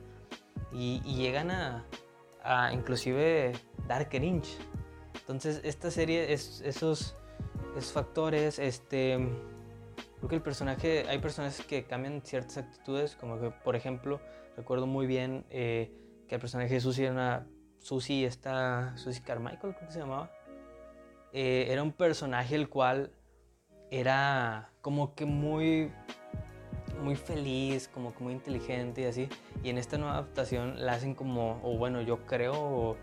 Y, 0.70 1.00
y 1.04 1.14
llegan 1.14 1.50
a, 1.50 1.86
a, 2.42 2.72
inclusive 2.72 3.52
dar 3.88 4.08
cringe. 4.10 4.58
Entonces 5.14 5.62
esta 5.64 5.90
serie 5.90 6.32
es 6.32 6.60
esos, 6.60 7.16
esos 7.76 7.92
factores, 7.92 8.58
este, 8.58 9.16
creo 10.18 10.28
que 10.28 10.36
el 10.36 10.42
personaje, 10.42 11.06
hay 11.08 11.18
personajes 11.18 11.64
que 11.64 11.84
cambian 11.84 12.20
ciertas 12.22 12.58
actitudes, 12.58 13.16
como 13.16 13.40
que 13.40 13.50
por 13.50 13.76
ejemplo, 13.76 14.20
recuerdo 14.56 14.86
muy 14.86 15.06
bien 15.06 15.46
eh, 15.48 15.90
que 16.28 16.34
el 16.34 16.40
personaje 16.40 16.74
de 16.74 16.80
Susie 16.80 17.04
era 17.04 17.12
una, 17.12 17.46
Susie, 17.78 18.26
esta, 18.26 18.96
Susie 18.98 19.22
Carmichael, 19.22 19.74
¿cómo 19.78 19.90
se 19.90 20.00
llamaba? 20.00 20.30
Eh, 21.32 21.68
era 21.70 21.82
un 21.82 21.92
personaje 21.92 22.54
el 22.54 22.68
cual 22.68 23.10
era 23.90 24.70
como 24.82 25.14
que 25.14 25.24
muy, 25.24 25.90
muy 27.02 27.16
feliz, 27.16 27.88
como 27.88 28.14
que 28.14 28.22
muy 28.22 28.32
inteligente 28.32 29.02
y 29.02 29.04
así. 29.04 29.28
Y 29.62 29.70
en 29.70 29.78
esta 29.78 29.98
nueva 29.98 30.14
adaptación 30.14 30.84
la 30.84 30.92
hacen 30.92 31.14
como, 31.14 31.60
o 31.62 31.76
bueno, 31.76 32.00
yo 32.00 32.24
creo, 32.26 32.96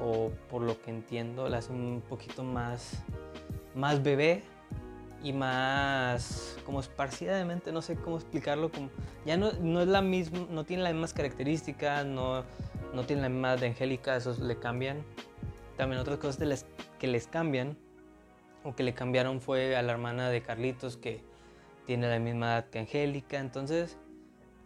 o, 0.00 0.30
por 0.48 0.62
lo 0.62 0.80
que 0.80 0.90
entiendo, 0.90 1.48
la 1.48 1.58
hacen 1.58 1.76
un 1.76 2.00
poquito 2.00 2.42
más, 2.42 3.02
más 3.74 4.02
bebé 4.02 4.42
y 5.22 5.32
más 5.32 6.56
como 6.64 6.80
esparcidamente, 6.80 7.72
no 7.72 7.82
sé 7.82 7.96
cómo 7.96 8.16
explicarlo, 8.16 8.70
ya 9.26 9.36
no, 9.36 9.52
no 9.60 9.82
es 9.82 9.88
la 9.88 10.00
misma, 10.00 10.46
no 10.50 10.64
tiene 10.64 10.82
las 10.82 10.92
mismas 10.92 11.12
características, 11.12 12.06
no, 12.06 12.44
no 12.94 13.04
tiene 13.04 13.22
la 13.22 13.28
misma 13.28 13.56
de 13.56 13.68
Angélica, 13.68 14.16
esos 14.16 14.38
le 14.38 14.58
cambian. 14.58 15.04
También 15.76 16.00
otras 16.00 16.18
cosas 16.18 16.38
de 16.38 16.46
las 16.46 16.66
que 16.98 17.06
les 17.06 17.26
cambian 17.26 17.76
o 18.64 18.74
que 18.74 18.82
le 18.82 18.94
cambiaron 18.94 19.40
fue 19.40 19.76
a 19.76 19.82
la 19.82 19.92
hermana 19.92 20.28
de 20.30 20.42
Carlitos 20.42 20.96
que 20.96 21.22
tiene 21.86 22.08
la 22.08 22.18
misma 22.18 22.46
edad 22.46 22.70
que 22.70 22.78
Angélica. 22.78 23.38
Entonces, 23.38 23.96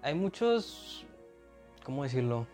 hay 0.03 0.15
muchos, 0.15 1.07
¿cómo 1.85 2.03
decirlo? 2.03 2.47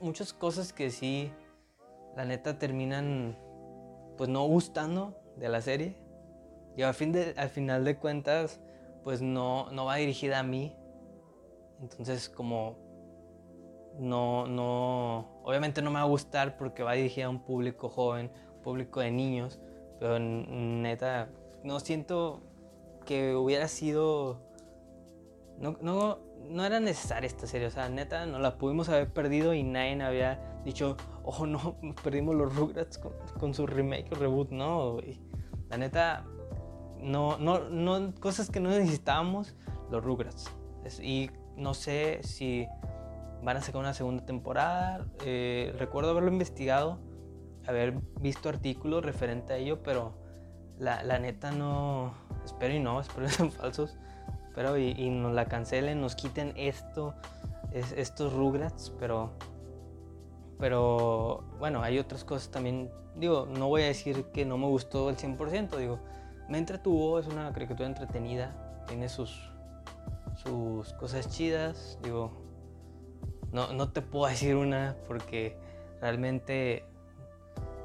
muchas 0.00 0.32
cosas 0.32 0.72
que 0.72 0.90
sí, 0.90 1.30
la 2.16 2.24
neta, 2.24 2.58
terminan 2.58 3.36
pues 4.16 4.30
no 4.30 4.44
gustando 4.46 5.16
de 5.36 5.48
la 5.48 5.60
serie. 5.60 5.96
Y 6.76 6.82
al, 6.82 6.94
fin 6.94 7.12
de, 7.12 7.34
al 7.36 7.48
final 7.48 7.84
de 7.84 7.96
cuentas, 7.96 8.60
pues 9.02 9.22
no, 9.22 9.70
no 9.72 9.86
va 9.86 9.96
dirigida 9.96 10.38
a 10.38 10.42
mí. 10.42 10.74
Entonces, 11.80 12.28
como 12.28 12.76
no, 13.98 14.46
no, 14.46 15.40
obviamente 15.42 15.82
no 15.82 15.90
me 15.90 15.96
va 15.96 16.02
a 16.02 16.08
gustar 16.08 16.56
porque 16.56 16.82
va 16.82 16.92
dirigida 16.92 17.26
a 17.26 17.30
un 17.30 17.40
público 17.40 17.88
joven, 17.88 18.30
público 18.66 18.98
de 18.98 19.12
niños, 19.12 19.60
pero 20.00 20.18
neta, 20.18 21.28
no 21.62 21.78
siento 21.78 22.42
que 23.04 23.36
hubiera 23.36 23.68
sido, 23.68 24.40
no, 25.60 25.76
no, 25.80 26.18
no 26.50 26.64
era 26.64 26.80
necesaria 26.80 27.28
esta 27.28 27.46
serie, 27.46 27.68
o 27.68 27.70
sea, 27.70 27.88
neta, 27.88 28.26
no 28.26 28.40
la 28.40 28.58
pudimos 28.58 28.88
haber 28.88 29.12
perdido 29.12 29.54
y 29.54 29.62
nadie 29.62 30.02
había 30.02 30.60
dicho, 30.64 30.96
oh 31.22 31.46
no, 31.46 31.76
perdimos 32.02 32.34
los 32.34 32.56
Rugrats 32.56 32.98
con, 33.38 33.54
su 33.54 33.68
remake 33.68 34.10
o 34.10 34.16
reboot, 34.16 34.50
no, 34.50 34.98
la 35.68 35.78
neta, 35.78 36.24
no, 36.98 37.38
no, 37.38 37.68
no, 37.70 38.12
cosas 38.16 38.50
que 38.50 38.58
no 38.58 38.70
necesitábamos, 38.70 39.54
los 39.92 40.02
Rugrats. 40.02 40.50
y 41.00 41.30
no 41.56 41.72
sé 41.72 42.18
si 42.24 42.66
van 43.44 43.58
a 43.58 43.62
sacar 43.62 43.80
una 43.80 43.94
segunda 43.94 44.26
temporada. 44.26 45.06
Eh, 45.24 45.72
recuerdo 45.78 46.10
haberlo 46.10 46.32
investigado, 46.32 46.98
haber 47.66 47.94
visto 48.20 48.48
artículos 48.48 49.04
referente 49.04 49.52
a 49.52 49.56
ello, 49.56 49.82
pero 49.82 50.14
la, 50.78 51.02
la 51.02 51.18
neta 51.18 51.50
no, 51.50 52.14
espero 52.44 52.74
y 52.74 52.80
no, 52.80 53.00
espero 53.02 53.26
que 53.26 53.32
sean 53.32 53.50
falsos, 53.50 53.96
pero 54.54 54.76
y, 54.76 54.90
y, 54.90 55.10
nos 55.10 55.32
la 55.32 55.46
cancelen, 55.46 56.00
nos 56.00 56.14
quiten 56.14 56.52
esto, 56.56 57.14
es, 57.72 57.92
estos 57.92 58.32
Rugrats, 58.32 58.92
pero, 58.98 59.32
pero 60.58 61.44
bueno, 61.58 61.82
hay 61.82 61.98
otras 61.98 62.24
cosas 62.24 62.50
también, 62.50 62.90
digo, 63.16 63.46
no 63.46 63.68
voy 63.68 63.82
a 63.82 63.86
decir 63.86 64.24
que 64.32 64.44
no 64.44 64.58
me 64.58 64.66
gustó 64.66 65.10
el 65.10 65.16
100%, 65.16 65.76
digo, 65.76 65.98
me 66.48 66.58
entretuvo, 66.58 67.18
es 67.18 67.26
una 67.26 67.52
caricatura 67.52 67.88
entretenida, 67.88 68.84
tiene 68.86 69.08
sus, 69.08 69.36
sus 70.36 70.92
cosas 70.94 71.28
chidas, 71.28 71.98
digo, 72.02 72.30
no, 73.52 73.72
no 73.72 73.90
te 73.90 74.02
puedo 74.02 74.26
decir 74.30 74.56
una 74.56 74.96
porque 75.06 75.56
realmente 76.00 76.84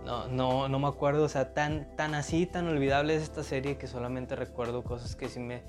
no, 0.06 0.28
no, 0.28 0.68
no 0.68 0.80
me 0.80 0.88
acuerdo, 0.88 1.24
o 1.24 1.30
sea, 1.30 1.54
tan, 1.54 1.96
tan 1.96 2.16
así, 2.16 2.46
tan 2.46 2.68
olvidable 2.68 3.16
es 3.16 3.24
esta 3.24 3.44
serie 3.44 3.78
que 3.78 3.88
solamente 3.88 4.36
recuerdo 4.36 4.84
cosas 4.84 5.16
que 5.16 5.30
sí 5.30 5.40
me, 5.40 5.62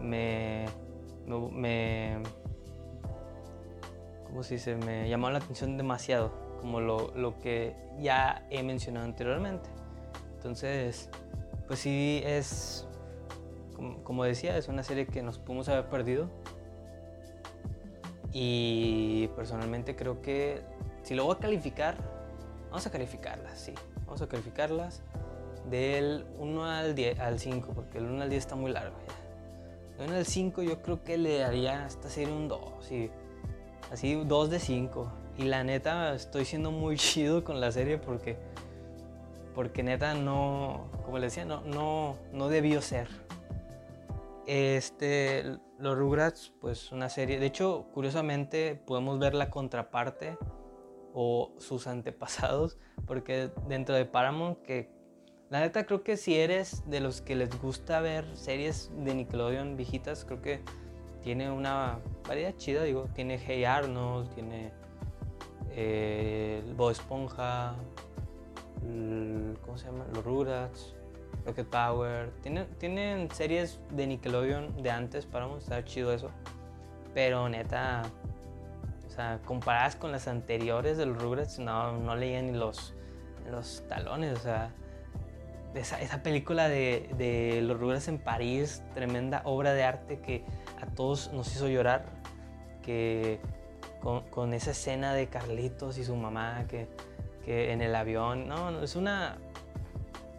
me, 0.00 0.66
me, 1.52 2.22
¿cómo 4.24 4.42
se 4.42 4.54
dice? 4.54 4.76
Me 4.76 5.08
llamaron 5.08 5.38
la 5.38 5.44
atención 5.44 5.76
demasiado, 5.76 6.32
como 6.60 6.80
lo, 6.80 7.12
lo 7.14 7.38
que 7.38 7.76
ya 8.00 8.46
he 8.50 8.62
mencionado 8.62 9.06
anteriormente. 9.06 9.70
Entonces, 10.34 11.08
pues 11.68 11.78
sí 11.80 12.22
es, 12.24 12.88
como, 13.74 14.02
como 14.02 14.24
decía, 14.24 14.56
es 14.56 14.68
una 14.68 14.82
serie 14.82 15.06
que 15.06 15.22
nos 15.22 15.38
pudimos 15.38 15.68
haber 15.68 15.88
perdido. 15.88 16.28
Y 18.32 19.28
personalmente 19.28 19.96
creo 19.96 20.20
que 20.20 20.60
si 21.02 21.14
lo 21.14 21.24
voy 21.24 21.36
a 21.36 21.38
calificar, 21.38 22.15
Vamos 22.76 22.88
a 22.88 22.90
calificarlas, 22.90 23.58
sí. 23.58 23.72
Vamos 24.04 24.20
a 24.20 24.28
calificarlas 24.28 25.00
del 25.70 26.26
1 26.38 26.64
al, 26.66 26.94
10, 26.94 27.20
al 27.20 27.38
5, 27.38 27.72
porque 27.74 27.96
el 27.96 28.04
1 28.04 28.24
al 28.24 28.28
10 28.28 28.38
está 28.38 28.54
muy 28.54 28.70
largo 28.70 28.98
ya. 29.08 29.96
Del 29.96 30.08
1 30.08 30.16
al 30.18 30.26
5 30.26 30.60
yo 30.60 30.82
creo 30.82 31.02
que 31.02 31.16
le 31.16 31.38
daría 31.38 31.84
a 31.84 31.86
esta 31.86 32.10
serie 32.10 32.34
un 32.34 32.48
2, 32.48 32.60
sí. 32.86 33.10
Así 33.90 34.22
2 34.22 34.50
de 34.50 34.58
5. 34.58 35.10
Y 35.38 35.44
la 35.44 35.64
neta 35.64 36.14
estoy 36.14 36.44
siendo 36.44 36.70
muy 36.70 36.96
chido 36.98 37.44
con 37.44 37.62
la 37.62 37.72
serie 37.72 37.96
porque 37.96 38.36
porque 39.54 39.82
neta 39.82 40.12
no, 40.12 40.90
como 41.02 41.18
les 41.18 41.32
decía, 41.32 41.46
no, 41.46 41.62
no, 41.62 42.16
no 42.34 42.50
debió 42.50 42.82
ser. 42.82 43.08
Este, 44.46 45.44
los 45.78 45.96
Rugrats, 45.96 46.52
pues 46.60 46.92
una 46.92 47.08
serie, 47.08 47.38
de 47.38 47.46
hecho, 47.46 47.86
curiosamente 47.94 48.74
podemos 48.74 49.18
ver 49.18 49.32
la 49.32 49.48
contraparte 49.48 50.36
o 51.18 51.50
sus 51.56 51.86
antepasados, 51.86 52.76
porque 53.06 53.50
dentro 53.66 53.94
de 53.94 54.04
Paramount, 54.04 54.60
que 54.60 54.90
la 55.48 55.60
neta 55.60 55.86
creo 55.86 56.02
que 56.02 56.18
si 56.18 56.36
eres 56.36 56.88
de 56.90 57.00
los 57.00 57.22
que 57.22 57.34
les 57.34 57.58
gusta 57.58 58.00
ver 58.00 58.36
series 58.36 58.90
de 58.98 59.14
Nickelodeon 59.14 59.78
viejitas, 59.78 60.26
creo 60.26 60.42
que 60.42 60.60
tiene 61.22 61.50
una 61.50 62.00
variedad 62.28 62.54
chida, 62.58 62.82
digo, 62.82 63.08
tiene 63.14 63.38
Hey 63.38 63.64
Arnold, 63.64 64.28
tiene 64.34 64.72
eh, 65.70 66.62
Bob 66.76 66.90
Esponja, 66.90 67.76
¿cómo 69.64 69.78
se 69.78 69.86
llama? 69.86 70.04
Los 70.12 70.22
Rugrats, 70.22 70.94
Rocket 71.46 71.66
Power, 71.68 72.30
tienen, 72.42 72.66
tienen 72.76 73.30
series 73.30 73.80
de 73.90 74.06
Nickelodeon 74.06 74.82
de 74.82 74.90
antes, 74.90 75.24
Paramount, 75.24 75.62
está 75.62 75.82
chido 75.82 76.12
eso, 76.12 76.28
pero 77.14 77.48
neta 77.48 78.02
sea, 79.16 79.40
comparadas 79.44 79.96
con 79.96 80.12
las 80.12 80.28
anteriores 80.28 80.96
de 80.96 81.06
los 81.06 81.20
Rugrats, 81.20 81.58
no, 81.58 81.96
no 81.98 82.14
leía 82.16 82.42
ni 82.42 82.52
los, 82.52 82.94
los 83.50 83.82
talones. 83.88 84.38
O 84.38 84.42
sea, 84.42 84.70
esa, 85.74 86.00
esa 86.00 86.22
película 86.22 86.68
de, 86.68 87.10
de, 87.16 87.60
los 87.62 87.78
Rugrats 87.78 88.08
en 88.08 88.18
París, 88.18 88.82
tremenda 88.94 89.42
obra 89.44 89.72
de 89.72 89.84
arte 89.84 90.20
que 90.20 90.44
a 90.80 90.86
todos 90.86 91.32
nos 91.32 91.54
hizo 91.54 91.68
llorar. 91.68 92.04
Que 92.82 93.40
con, 94.00 94.22
con 94.30 94.54
esa 94.54 94.70
escena 94.70 95.12
de 95.14 95.26
Carlitos 95.26 95.98
y 95.98 96.04
su 96.04 96.14
mamá 96.14 96.64
que, 96.68 96.88
que 97.44 97.72
en 97.72 97.82
el 97.82 97.94
avión. 97.94 98.48
No, 98.48 98.70
no, 98.70 98.82
es 98.82 98.96
una. 98.96 99.38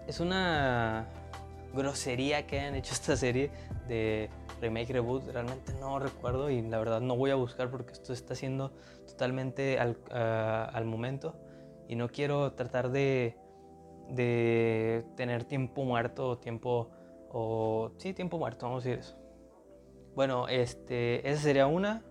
Es 0.08 0.22
una 0.22 1.06
grosería 1.74 2.48
que 2.48 2.60
hayan 2.60 2.76
hecho 2.76 2.94
esta 2.94 3.18
serie 3.18 3.52
de 3.88 4.30
remake, 4.62 4.94
reboot, 4.94 5.28
realmente 5.28 5.74
no 5.80 6.00
recuerdo 6.00 6.50
y 6.50 6.62
la 6.62 6.78
verdad 6.80 7.02
no 7.02 7.16
voy 7.16 7.32
a 7.32 7.36
buscar 7.36 7.70
porque 7.70 7.94
esto 7.94 8.14
está 8.14 8.36
siendo 8.36 8.72
totalmente 9.08 9.80
al, 9.80 10.86
momento 10.86 11.36
y 11.88 11.96
no 11.96 12.10
quiero 12.10 12.54
tratar 12.54 12.92
de, 12.92 13.38
de, 14.10 15.06
tener 15.16 15.44
tiempo 15.44 15.84
muerto 15.84 16.30
o 16.30 16.38
tiempo, 16.38 16.90
o 17.30 17.92
sí, 17.98 18.14
tiempo 18.14 18.38
muerto, 18.38 18.66
vamos 18.66 18.86
a 18.86 18.90
decir 18.90 19.00
eso. 19.00 19.18
Bueno, 20.16 20.48
este, 20.48 21.30
esa 21.30 21.42
sería 21.42 21.68
una. 21.68 22.04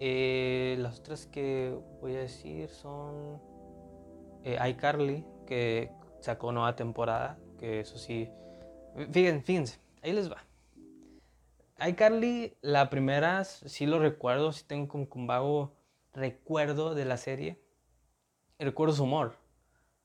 Eh, 0.00 0.76
las 0.78 1.00
otras 1.00 1.26
que 1.26 1.76
voy 2.00 2.14
a 2.14 2.20
decir 2.20 2.68
son 2.68 3.40
eh, 4.44 4.56
iCarly, 4.70 5.24
que 5.44 5.90
sacó 6.20 6.52
nueva 6.52 6.76
temporada, 6.76 7.36
que 7.58 7.80
eso 7.80 7.98
sí, 7.98 8.30
fíjense, 9.10 9.42
fíjense, 9.42 9.80
ahí 10.02 10.12
les 10.12 10.30
va 10.30 10.47
iCarly, 11.86 12.56
la 12.60 12.90
primera, 12.90 13.44
sí 13.44 13.86
lo 13.86 13.98
recuerdo, 13.98 14.52
sí 14.52 14.64
tengo 14.66 14.88
como 14.88 15.06
un 15.14 15.26
vago 15.26 15.76
recuerdo 16.12 16.94
de 16.94 17.04
la 17.04 17.16
serie. 17.16 17.60
recuerdo 18.58 18.94
su 18.94 19.04
humor. 19.04 19.36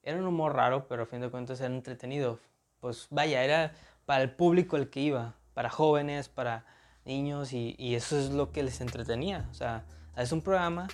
Era 0.04 0.20
un 0.20 0.26
humor 0.26 0.56
raro, 0.56 0.88
pero 0.88 1.04
a 1.04 1.06
fin 1.06 1.22
de 1.22 1.30
cuentas 1.30 1.60
era 1.62 1.74
entretenido. 1.74 2.40
Pues 2.80 3.08
vaya, 3.10 3.44
era 3.44 3.74
para 4.06 4.22
el 4.22 4.36
público 4.36 4.76
al 4.76 4.90
que 4.90 5.00
iba, 5.00 5.36
para 5.54 5.70
jóvenes, 5.70 6.30
para 6.30 6.66
niños, 7.06 7.54
y, 7.54 7.76
y 7.80 7.96
eso 7.96 8.20
es 8.20 8.30
lo 8.30 8.52
que 8.52 8.64
les 8.64 8.82
entretenía. 8.82 9.48
O 9.50 9.54
sea, 9.54 9.86
es 10.18 10.32
un 10.32 10.42
programa 10.42 10.88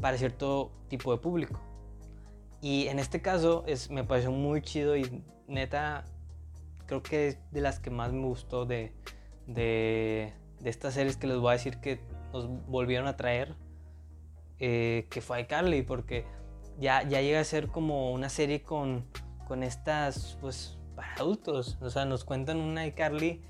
para 0.00 0.16
cierto 0.16 0.70
tipo 0.88 1.12
de 1.12 1.18
público. 1.18 1.58
Y 2.60 2.86
en 2.86 3.00
este 3.00 3.20
caso 3.20 3.64
es, 3.66 3.90
me 3.90 4.04
pareció 4.04 4.30
muy 4.30 4.62
chido 4.62 4.96
y 4.96 5.24
neta, 5.48 6.04
creo 6.86 7.02
que 7.02 7.28
es 7.28 7.38
de 7.50 7.60
las 7.60 7.80
que 7.80 7.90
más 7.90 8.12
me 8.12 8.26
gustó 8.26 8.66
de, 8.66 8.92
de, 9.46 10.32
de 10.60 10.70
estas 10.70 10.94
series 10.94 11.16
que 11.16 11.26
les 11.26 11.38
voy 11.38 11.50
a 11.50 11.52
decir 11.52 11.78
que 11.78 12.00
nos 12.32 12.48
volvieron 12.66 13.06
a 13.06 13.16
traer, 13.16 13.54
eh, 14.58 15.06
que 15.10 15.20
fue 15.20 15.40
iCarly, 15.40 15.82
porque 15.82 16.24
ya, 16.78 17.02
ya 17.02 17.20
llega 17.20 17.40
a 17.40 17.44
ser 17.44 17.68
como 17.68 18.12
una 18.12 18.28
serie 18.28 18.62
con, 18.62 19.06
con 19.46 19.62
estas, 19.62 20.38
pues, 20.40 20.78
para 20.94 21.14
adultos. 21.14 21.78
O 21.80 21.90
sea, 21.90 22.04
nos 22.04 22.24
cuentan 22.24 22.58
una 22.58 22.86
iCarly 22.86 23.42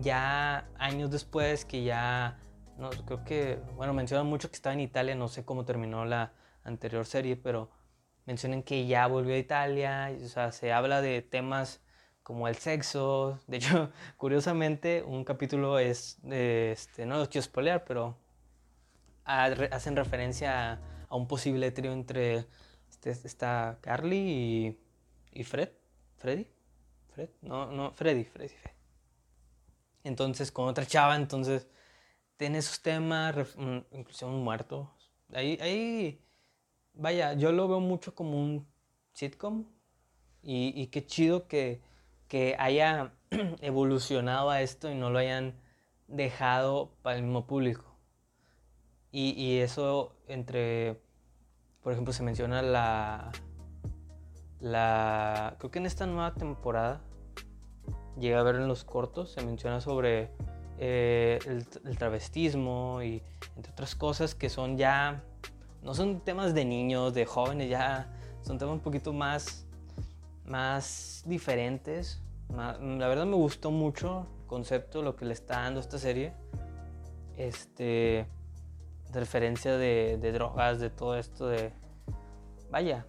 ya 0.00 0.68
años 0.78 1.10
después 1.10 1.64
que 1.64 1.84
ya, 1.84 2.38
no, 2.78 2.90
creo 2.90 3.24
que, 3.24 3.60
bueno, 3.76 3.92
mencionan 3.92 4.26
mucho 4.26 4.48
que 4.48 4.56
estaba 4.56 4.74
en 4.74 4.80
Italia, 4.80 5.14
no 5.14 5.28
sé 5.28 5.44
cómo 5.44 5.64
terminó 5.64 6.04
la 6.04 6.32
anterior 6.64 7.04
serie, 7.04 7.36
pero 7.36 7.70
mencionan 8.24 8.62
que 8.62 8.86
ya 8.86 9.06
volvió 9.06 9.34
a 9.34 9.38
Italia, 9.38 10.12
o 10.22 10.28
sea, 10.28 10.52
se 10.52 10.72
habla 10.72 11.00
de 11.00 11.22
temas 11.22 11.82
como 12.22 12.48
el 12.48 12.56
sexo. 12.56 13.38
De 13.46 13.58
hecho, 13.58 13.90
curiosamente, 14.16 15.02
un 15.02 15.24
capítulo 15.24 15.78
es, 15.78 16.18
de, 16.22 16.72
este, 16.72 17.06
no 17.06 17.18
los 17.18 17.28
quiero 17.28 17.44
spoilear, 17.44 17.84
pero 17.84 18.16
hacen 19.24 19.96
referencia 19.96 20.72
a, 21.08 21.14
un 21.14 21.28
posible 21.28 21.70
trío 21.70 21.92
entre 21.92 22.46
este, 22.88 23.10
está 23.10 23.78
Carly 23.82 24.16
y, 24.16 25.40
y, 25.40 25.44
Fred. 25.44 25.68
¿Freddy? 26.16 26.46
¿Fred? 27.14 27.28
No, 27.42 27.70
no, 27.70 27.92
Freddy, 27.92 28.24
Freddy. 28.24 28.54
Entonces, 30.04 30.50
con 30.50 30.68
otra 30.68 30.86
chava, 30.86 31.16
entonces, 31.16 31.68
tiene 32.36 32.58
esos 32.58 32.80
temas, 32.80 33.36
incluso 33.92 34.26
un 34.26 34.42
muerto. 34.42 34.90
Ahí, 35.34 35.58
ahí 35.60 36.24
vaya, 36.94 37.34
yo 37.34 37.52
lo 37.52 37.68
veo 37.68 37.80
mucho 37.80 38.14
como 38.14 38.40
un 38.40 38.66
sitcom 39.12 39.66
y 40.42 40.86
qué 40.88 41.06
chido 41.06 41.46
que, 41.46 41.82
que 42.32 42.56
haya 42.58 43.12
evolucionado 43.60 44.48
a 44.48 44.62
esto 44.62 44.90
y 44.90 44.94
no 44.94 45.10
lo 45.10 45.18
hayan 45.18 45.54
dejado 46.08 46.94
para 47.02 47.16
el 47.16 47.24
mismo 47.24 47.46
público. 47.46 47.84
Y, 49.10 49.32
y, 49.32 49.58
eso 49.58 50.16
entre, 50.28 50.98
por 51.82 51.92
ejemplo, 51.92 52.14
se 52.14 52.22
menciona 52.22 52.62
la, 52.62 53.32
la, 54.60 55.56
creo 55.58 55.70
que 55.70 55.78
en 55.78 55.84
esta 55.84 56.06
nueva 56.06 56.32
temporada, 56.32 57.02
llega 58.18 58.40
a 58.40 58.42
ver 58.42 58.54
en 58.54 58.66
los 58.66 58.82
cortos, 58.84 59.32
se 59.32 59.44
menciona 59.44 59.82
sobre 59.82 60.30
eh, 60.78 61.38
el, 61.44 61.66
el, 61.84 61.98
travestismo 61.98 63.02
y 63.02 63.22
entre 63.56 63.72
otras 63.72 63.94
cosas 63.94 64.34
que 64.34 64.48
son 64.48 64.78
ya 64.78 65.22
no 65.82 65.92
son 65.92 66.20
temas 66.20 66.54
de 66.54 66.64
niños, 66.64 67.12
de 67.12 67.26
jóvenes, 67.26 67.68
ya 67.68 68.10
son 68.40 68.56
temas 68.56 68.72
un 68.72 68.80
poquito 68.80 69.12
más, 69.12 69.66
más 70.46 71.22
diferentes. 71.26 72.21
La 72.56 73.08
verdad 73.08 73.26
me 73.26 73.36
gustó 73.36 73.70
mucho 73.70 74.26
el 74.40 74.46
concepto, 74.46 75.02
lo 75.02 75.16
que 75.16 75.24
le 75.24 75.32
está 75.32 75.62
dando 75.62 75.80
esta 75.80 75.98
serie. 75.98 76.34
Este, 77.36 78.26
referencia 79.12 79.76
de, 79.76 80.32
drogas, 80.32 80.80
de 80.80 80.90
todo 80.90 81.16
esto 81.16 81.46
de... 81.48 81.72
Vaya, 82.70 83.06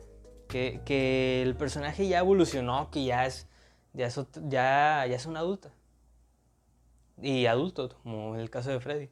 que, 0.47 0.81
que, 0.85 1.41
el 1.41 1.55
personaje 1.55 2.07
ya 2.07 2.19
evolucionó, 2.19 2.89
que 2.91 3.05
ya 3.05 3.25
es, 3.25 3.47
ya 3.93 4.07
es, 4.07 4.15
ya, 4.43 5.05
ya 5.07 5.15
es 5.15 5.25
una 5.25 5.39
adulta. 5.39 5.71
Y 7.21 7.45
adulto, 7.45 7.89
como 8.03 8.35
en 8.35 8.41
el 8.41 8.49
caso 8.49 8.71
de 8.71 8.79
Freddy. 8.79 9.09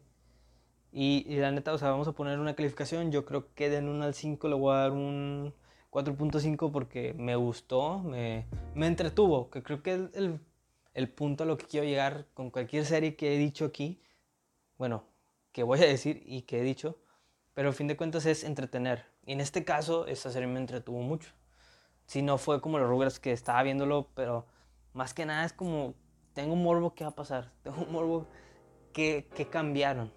Y, 0.91 1.24
la 1.38 1.52
neta, 1.52 1.74
o 1.74 1.78
sea, 1.78 1.89
vamos 1.89 2.08
a 2.08 2.12
poner 2.12 2.39
una 2.39 2.56
calificación. 2.56 3.12
Yo 3.12 3.24
creo 3.24 3.54
que 3.54 3.70
de 3.70 3.80
1 3.80 4.04
al 4.04 4.13
5 4.13 4.48
le 4.50 4.56
voy 4.56 4.74
a 4.74 4.80
dar 4.80 4.91
un 4.91 5.54
4.5 5.91 6.71
porque 6.71 7.13
me 7.13 7.36
gustó, 7.36 7.99
me, 7.99 8.47
me, 8.73 8.88
entretuvo, 8.88 9.49
que 9.49 9.62
creo 9.62 9.84
que 9.84 9.93
es 9.93 9.99
el, 10.13 10.39
el, 10.93 11.10
punto 11.10 11.43
a 11.43 11.47
lo 11.47 11.58
que 11.58 11.65
quiero 11.65 11.86
llegar 11.86 12.27
con 12.34 12.49
cualquier 12.49 12.86
serie 12.86 13.15
que 13.15 13.36
he 13.36 13.38
dicho 13.38 13.65
aquí. 13.65 14.01
Bueno, 14.77 15.04
que 15.51 15.63
voy 15.63 15.80
a 15.80 15.86
decir 15.86 16.23
y 16.25 16.43
que 16.43 16.60
he 16.60 16.63
dicho, 16.63 16.97
pero 17.54 17.67
al 17.67 17.75
fin 17.75 17.88
de 17.88 17.97
cuentas 17.97 18.25
es 18.25 18.43
entretener. 18.43 19.06
Y 19.25 19.34
en 19.34 19.41
este 19.41 19.65
caso, 19.65 20.08
esta 20.08 20.32
serie 20.32 20.47
me 20.47 20.60
entretuvo 20.60 21.01
mucho. 21.01 21.32
Si 22.06 22.21
no 22.21 22.38
fue 22.38 22.62
como 22.62 22.80
los 22.80 22.89
Rugrats 22.89 23.19
que 23.19 23.34
estaba 23.34 23.62
viéndolo, 23.62 24.10
pero 24.15 24.47
más 24.93 25.13
que 25.13 25.25
nada 25.25 25.45
es 25.45 25.54
como, 25.54 25.93
tengo 26.34 26.54
un 26.54 26.63
morbo, 26.63 26.95
¿qué 26.95 27.04
va 27.04 27.12
a 27.12 27.15
pasar? 27.15 27.51
Tengo 27.63 27.82
un 27.84 27.91
morbo, 27.91 28.27
que, 28.93 29.27
que 29.36 29.47
cambiaron? 29.47 30.12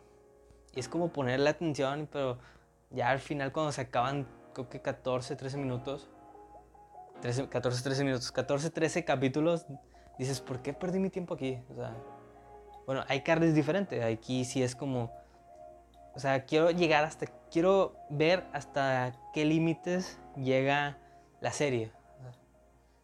Y 0.73 0.81
es 0.81 0.89
como 0.89 1.13
ponerle 1.13 1.51
atención, 1.51 2.09
pero 2.11 2.39
ya 2.91 3.11
al 3.11 3.21
final 3.21 3.53
cuando 3.53 3.73
se 3.73 3.83
acaban, 3.83 4.27
creo 4.55 4.69
que 4.69 4.81
14, 4.81 5.37
13 5.37 5.59
minutos, 5.59 6.09
13, 7.21 7.49
14, 7.49 7.83
13 7.83 8.05
minutos, 8.05 8.33
14, 8.33 8.71
13 8.71 9.05
capítulos, 9.05 9.67
dices, 10.19 10.41
¿por 10.41 10.63
qué 10.63 10.73
perdí 10.73 10.99
mi 10.99 11.11
tiempo 11.11 11.35
aquí? 11.35 11.59
O 11.71 11.75
sea, 11.75 11.95
bueno, 12.87 13.05
hay 13.09 13.23
carnes 13.23 13.55
diferentes, 13.55 14.03
aquí 14.03 14.45
sí 14.45 14.63
es 14.63 14.75
como, 14.75 15.13
o 16.15 16.19
sea, 16.19 16.45
quiero 16.45 16.71
llegar 16.71 17.05
hasta, 17.05 17.27
quiero 17.51 17.97
ver 18.09 18.45
hasta 18.53 19.15
qué 19.33 19.45
límites 19.45 20.19
llega 20.37 20.99
la 21.41 21.53
serie, 21.53 21.93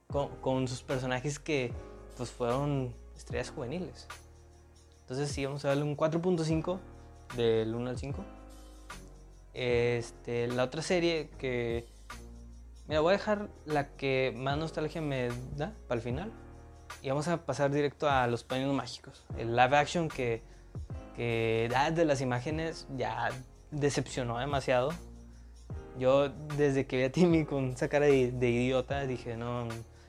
con, 0.06 0.28
con 0.36 0.68
sus 0.68 0.82
personajes 0.82 1.38
que 1.38 1.72
pues 2.16 2.30
fueron 2.30 2.94
estrellas 3.16 3.50
juveniles. 3.50 4.08
Entonces 5.02 5.30
sí, 5.30 5.44
vamos 5.44 5.64
a 5.64 5.68
darle 5.68 5.82
un 5.82 5.96
4.5 5.96 6.78
del 7.36 7.74
1 7.74 7.90
al 7.90 7.98
5. 7.98 8.24
Este, 9.54 10.46
la 10.48 10.64
otra 10.64 10.82
serie 10.82 11.30
que... 11.38 11.86
Mira, 12.86 13.00
voy 13.00 13.14
a 13.14 13.16
dejar 13.18 13.48
la 13.66 13.88
que 13.96 14.34
más 14.36 14.58
nostalgia 14.58 15.00
me 15.00 15.28
da 15.56 15.72
para 15.86 15.98
el 15.98 16.02
final. 16.02 16.32
Y 17.02 17.08
vamos 17.08 17.28
a 17.28 17.44
pasar 17.46 17.70
directo 17.70 18.08
a 18.08 18.26
los 18.26 18.42
paños 18.44 18.74
mágicos. 18.74 19.24
El 19.38 19.54
live 19.54 19.76
action 19.76 20.08
que, 20.08 20.42
que 21.16 21.68
da 21.70 21.90
de 21.90 22.04
las 22.04 22.20
imágenes 22.20 22.86
ya 22.96 23.30
decepcionó 23.70 24.38
demasiado. 24.38 24.90
Yo 25.98 26.28
desde 26.56 26.86
que 26.86 26.96
vi 26.96 27.02
a 27.04 27.12
Timmy 27.12 27.44
con 27.44 27.70
esa 27.70 27.88
cara 27.88 28.06
de, 28.06 28.50
idiota 28.50 29.06
dije, 29.06 29.36
no, 29.36 29.68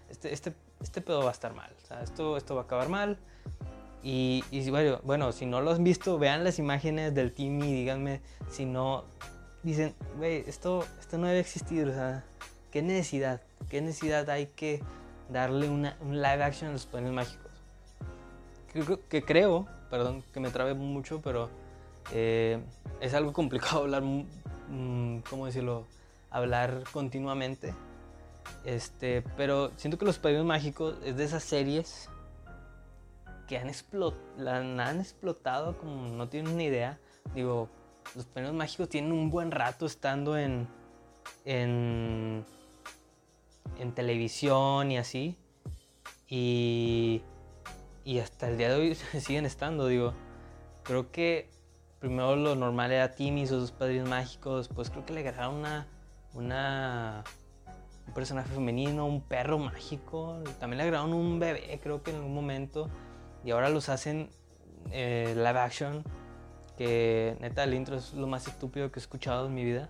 este, 0.09 0.33
este, 0.33 0.53
este 0.81 1.01
pedo 1.01 1.21
va 1.23 1.29
a 1.29 1.33
estar 1.33 1.53
mal. 1.53 1.71
O 1.83 1.85
sea, 1.85 2.01
esto, 2.01 2.37
esto 2.37 2.55
va 2.55 2.61
a 2.61 2.63
acabar 2.65 2.89
mal. 2.89 3.19
Y, 4.03 4.43
bueno, 4.69 4.99
bueno, 5.03 5.31
si 5.31 5.45
no 5.45 5.61
lo 5.61 5.71
han 5.71 5.83
visto, 5.83 6.17
vean 6.17 6.43
las 6.43 6.57
imágenes 6.57 7.13
del 7.13 7.33
team 7.33 7.61
y 7.63 7.71
díganme 7.73 8.21
si 8.49 8.65
no. 8.65 9.05
Dicen, 9.63 9.93
güey, 10.17 10.43
esto, 10.47 10.83
esto 10.99 11.17
no 11.17 11.27
debe 11.27 11.39
existir, 11.39 11.87
o 11.87 11.93
sea, 11.93 12.23
¿qué 12.71 12.81
necesidad? 12.81 13.41
¿Qué 13.69 13.79
necesidad 13.81 14.29
hay 14.29 14.47
que 14.47 14.81
darle 15.29 15.69
una, 15.69 15.95
un 16.01 16.15
live 16.15 16.43
action 16.43 16.69
a 16.69 16.73
los 16.73 16.85
poderes 16.87 17.11
mágicos? 17.11 17.51
Que, 18.73 18.99
que, 19.07 19.23
creo, 19.23 19.67
perdón 19.89 20.23
que 20.33 20.39
me 20.39 20.49
trabe 20.49 20.73
mucho, 20.73 21.21
pero 21.21 21.49
eh, 22.11 22.59
es 22.99 23.13
algo 23.13 23.33
complicado 23.33 23.81
hablar, 23.81 24.01
mm, 24.01 25.19
¿cómo 25.29 25.45
decirlo? 25.45 25.85
Hablar 26.31 26.83
continuamente. 26.91 27.73
Este, 28.65 29.21
pero 29.37 29.71
siento 29.77 29.97
que 29.97 30.05
los 30.05 30.17
poderes 30.17 30.43
mágicos 30.43 30.95
es 31.05 31.17
de 31.17 31.23
esas 31.23 31.43
series 31.43 32.09
que 33.47 33.57
han, 33.57 33.71
la, 34.37 34.57
han 34.57 34.99
explotado 34.99 35.77
como 35.77 36.07
no 36.07 36.29
tienen 36.29 36.57
ni 36.57 36.65
idea. 36.65 36.97
Digo, 37.35 37.69
los 38.15 38.25
Padrinos 38.25 38.55
Mágicos 38.55 38.89
tienen 38.89 39.11
un 39.11 39.29
buen 39.29 39.51
rato 39.51 39.85
estando 39.85 40.37
en, 40.37 40.67
en, 41.45 42.45
en 43.79 43.91
televisión 43.93 44.91
y 44.91 44.97
así. 44.97 45.37
Y, 46.27 47.21
y 48.03 48.19
hasta 48.19 48.49
el 48.49 48.57
día 48.57 48.69
de 48.69 48.75
hoy 48.75 48.95
siguen 49.19 49.45
estando, 49.45 49.87
digo. 49.87 50.13
Creo 50.83 51.11
que 51.11 51.49
primero 51.99 52.35
lo 52.35 52.55
normal 52.55 52.91
era 52.91 53.13
Timmy 53.13 53.43
y 53.43 53.47
sus 53.47 53.71
padrinos 53.71 54.09
mágicos, 54.09 54.67
después 54.67 54.89
creo 54.89 55.05
que 55.05 55.13
le 55.13 55.19
agregaron 55.19 55.55
una, 55.57 55.87
una, 56.33 57.23
un 58.07 58.13
personaje 58.13 58.49
femenino, 58.49 59.05
un 59.05 59.21
perro 59.21 59.59
mágico, 59.59 60.41
también 60.59 60.79
le 60.79 60.83
agregaron 60.85 61.13
un 61.13 61.39
bebé, 61.39 61.79
creo 61.81 62.01
que 62.01 62.09
en 62.09 62.17
algún 62.17 62.33
momento 62.33 62.89
y 63.45 63.51
ahora 63.51 63.69
los 63.69 63.87
hacen 63.89 64.29
eh, 64.91 65.33
live 65.35 65.59
action, 65.59 66.03
que 66.81 67.37
neta 67.39 67.63
el 67.63 67.75
intro 67.75 67.95
es 67.95 68.11
lo 68.15 68.25
más 68.25 68.47
estúpido 68.47 68.91
que 68.91 68.97
he 68.99 69.03
escuchado 69.03 69.45
en 69.45 69.53
mi 69.53 69.63
vida. 69.63 69.87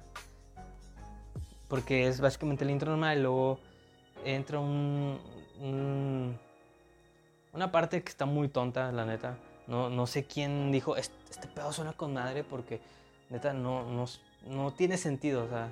Porque 1.70 2.08
es 2.08 2.20
básicamente 2.20 2.66
el 2.66 2.70
intro 2.70 2.92
normal 2.92 3.18
y 3.18 3.22
luego 3.22 3.60
entra 4.26 4.60
un, 4.60 5.18
una 7.54 7.72
parte 7.72 8.04
que 8.04 8.10
está 8.10 8.26
muy 8.26 8.50
tonta, 8.50 8.92
la 8.92 9.06
neta. 9.06 9.38
No, 9.68 9.90
no 9.90 10.06
sé 10.06 10.26
quién 10.26 10.70
dijo, 10.70 10.98
este, 10.98 11.16
este 11.30 11.48
pedo 11.48 11.72
suena 11.72 11.94
con 11.94 12.14
madre 12.14 12.44
porque 12.44 12.82
neta 13.30 13.54
no, 13.54 13.90
no, 13.90 14.04
no 14.48 14.74
tiene 14.74 14.98
sentido. 14.98 15.46
O 15.46 15.48
sea, 15.48 15.72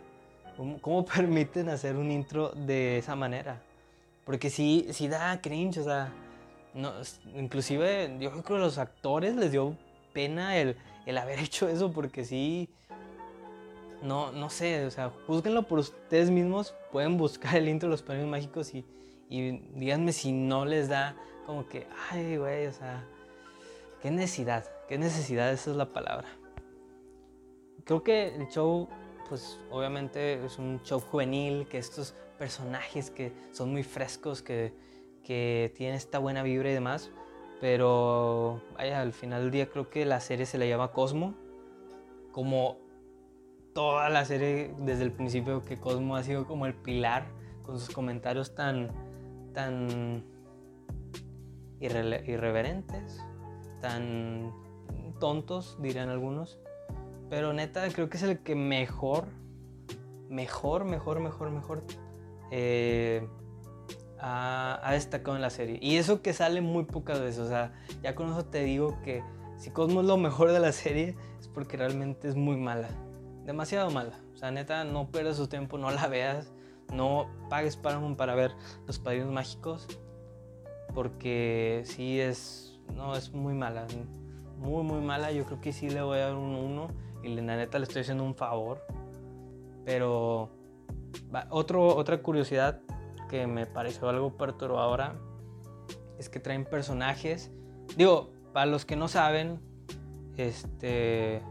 ¿cómo, 0.55 0.79
¿cómo, 0.79 1.05
permiten 1.17 1.67
hacer 1.67 1.97
un 1.97 2.11
intro 2.11 2.51
de 2.51 2.97
esa 2.99 3.17
manera? 3.17 3.61
Porque 4.23 4.49
sí, 4.49 4.87
sí 4.91 5.09
da 5.09 5.41
cringe, 5.41 5.79
o 5.79 5.83
sea 5.83 6.13
no, 6.73 6.93
inclusive 7.35 8.15
yo 8.19 8.31
creo 8.31 8.43
que 8.43 8.53
a 8.53 8.57
los 8.57 8.77
actores 8.77 9.35
les 9.35 9.51
dio 9.51 9.75
pena 10.13 10.57
el, 10.57 10.77
el 11.05 11.17
haber 11.17 11.39
hecho 11.45 11.67
eso 11.67 11.91
porque 11.91 12.25
sí, 12.25 12.69
no, 14.01 14.31
no 14.31 14.49
sé, 14.49 14.85
o 14.85 14.91
sea, 14.91 15.11
juzguenlo 15.27 15.63
por 15.63 15.79
ustedes 15.79 16.29
mismos, 16.29 16.73
pueden 16.91 17.17
buscar 17.17 17.55
el 17.55 17.67
intro 17.67 17.87
de 17.87 17.91
los 17.91 18.01
premios 18.01 18.27
mágicos 18.27 18.73
y, 18.73 18.85
y 19.29 19.59
díganme 19.75 20.13
si 20.13 20.31
no 20.31 20.65
les 20.65 20.89
da 20.89 21.15
como 21.45 21.67
que, 21.67 21.87
ay, 22.11 22.37
güey, 22.37 22.67
o 22.67 22.73
sea, 22.73 23.03
qué 24.01 24.11
necesidad, 24.11 24.65
qué 24.87 24.97
necesidad, 24.97 25.51
esa 25.51 25.71
es 25.71 25.75
la 25.75 25.91
palabra. 25.91 26.27
Creo 27.85 28.03
que 28.03 28.35
el 28.35 28.47
show, 28.49 28.87
pues 29.27 29.59
obviamente 29.71 30.45
es 30.45 30.59
un 30.59 30.81
show 30.83 30.99
juvenil, 30.99 31.67
que 31.67 31.79
estos 31.79 32.13
personajes 32.37 33.09
que 33.09 33.33
son 33.51 33.71
muy 33.71 33.83
frescos, 33.83 34.41
que, 34.41 34.73
que 35.23 35.73
tienen 35.75 35.95
esta 35.95 36.19
buena 36.19 36.43
vibra 36.43 36.69
y 36.69 36.73
demás, 36.73 37.11
pero 37.59 38.61
vaya, 38.75 39.01
al 39.01 39.13
final 39.13 39.43
del 39.43 39.51
día 39.51 39.69
creo 39.69 39.89
que 39.89 40.05
la 40.05 40.19
serie 40.19 40.45
se 40.45 40.57
la 40.57 40.65
llama 40.65 40.91
Cosmo, 40.91 41.35
como 42.31 42.77
toda 43.73 44.09
la 44.09 44.25
serie 44.25 44.73
desde 44.79 45.03
el 45.03 45.11
principio 45.11 45.63
que 45.63 45.77
Cosmo 45.77 46.15
ha 46.15 46.23
sido 46.23 46.45
como 46.45 46.65
el 46.65 46.73
pilar 46.73 47.25
con 47.63 47.79
sus 47.79 47.93
comentarios 47.93 48.55
tan 48.55 48.87
tan 49.53 50.23
irreverentes, 51.79 53.23
tan 53.81 54.53
tontos, 55.19 55.77
dirían 55.81 56.09
algunos. 56.09 56.59
Pero 57.29 57.53
neta, 57.53 57.87
creo 57.89 58.09
que 58.09 58.17
es 58.17 58.23
el 58.23 58.39
que 58.39 58.55
mejor, 58.55 59.25
mejor, 60.29 60.85
mejor, 60.85 61.19
mejor, 61.19 61.51
mejor 61.51 61.81
eh, 62.51 63.27
ha, 64.19 64.79
ha, 64.83 64.93
destacado 64.93 65.35
en 65.35 65.41
la 65.41 65.49
serie. 65.49 65.79
Y 65.81 65.97
eso 65.97 66.21
que 66.21 66.33
sale 66.33 66.61
muy 66.61 66.83
pocas 66.83 67.19
veces. 67.19 67.39
O 67.39 67.47
sea, 67.47 67.71
ya 68.03 68.15
con 68.15 68.31
eso 68.31 68.45
te 68.45 68.63
digo 68.63 68.99
que 69.03 69.23
si 69.59 69.71
Cosmo 69.71 69.99
es 69.99 70.07
lo 70.07 70.15
mejor 70.15 70.51
de 70.51 70.59
la 70.59 70.71
serie, 70.71 71.15
es 71.39 71.49
porque 71.49 71.75
realmente 71.75 72.29
es 72.29 72.35
muy 72.35 72.55
mala. 72.55 72.87
Demasiado 73.45 73.91
mala. 73.91 74.17
O 74.33 74.37
sea, 74.37 74.51
neta, 74.51 74.85
no 74.85 75.11
pierdas 75.11 75.35
su 75.35 75.47
tiempo, 75.47 75.77
no 75.77 75.91
la 75.91 76.07
veas. 76.07 76.53
No 76.93 77.27
pagues 77.49 77.75
Paramount 77.75 78.17
para 78.17 78.35
ver 78.35 78.51
Los 78.87 78.99
Padrinos 78.99 79.31
Mágicos. 79.31 79.85
Porque 80.93 81.83
sí 81.85 82.21
es. 82.21 82.79
No, 82.95 83.15
es 83.15 83.33
muy 83.33 83.53
mala. 83.53 83.85
Muy, 84.57 84.83
muy 84.83 85.01
mala. 85.01 85.31
Yo 85.33 85.45
creo 85.45 85.59
que 85.59 85.73
sí 85.73 85.89
le 85.89 86.01
voy 86.01 86.19
a 86.19 86.27
dar 86.27 86.35
un 86.35 86.55
1. 86.55 86.87
Y 87.23 87.35
la 87.35 87.57
neta 87.57 87.79
le 87.79 87.83
estoy 87.83 88.03
haciendo 88.03 88.23
un 88.23 88.35
favor. 88.35 88.81
Pero. 89.83 90.51
Otro, 91.49 91.95
otra 91.95 92.21
curiosidad 92.21 92.79
que 93.29 93.47
me 93.47 93.65
pareció 93.65 94.09
algo 94.09 94.35
perturbadora 94.35 95.15
es 96.17 96.27
que 96.27 96.39
traen 96.39 96.65
personajes. 96.65 97.51
Digo, 97.95 98.31
para 98.53 98.65
los 98.65 98.85
que 98.85 98.95
no 98.95 99.07
saben, 99.07 99.59
este. 100.37 101.41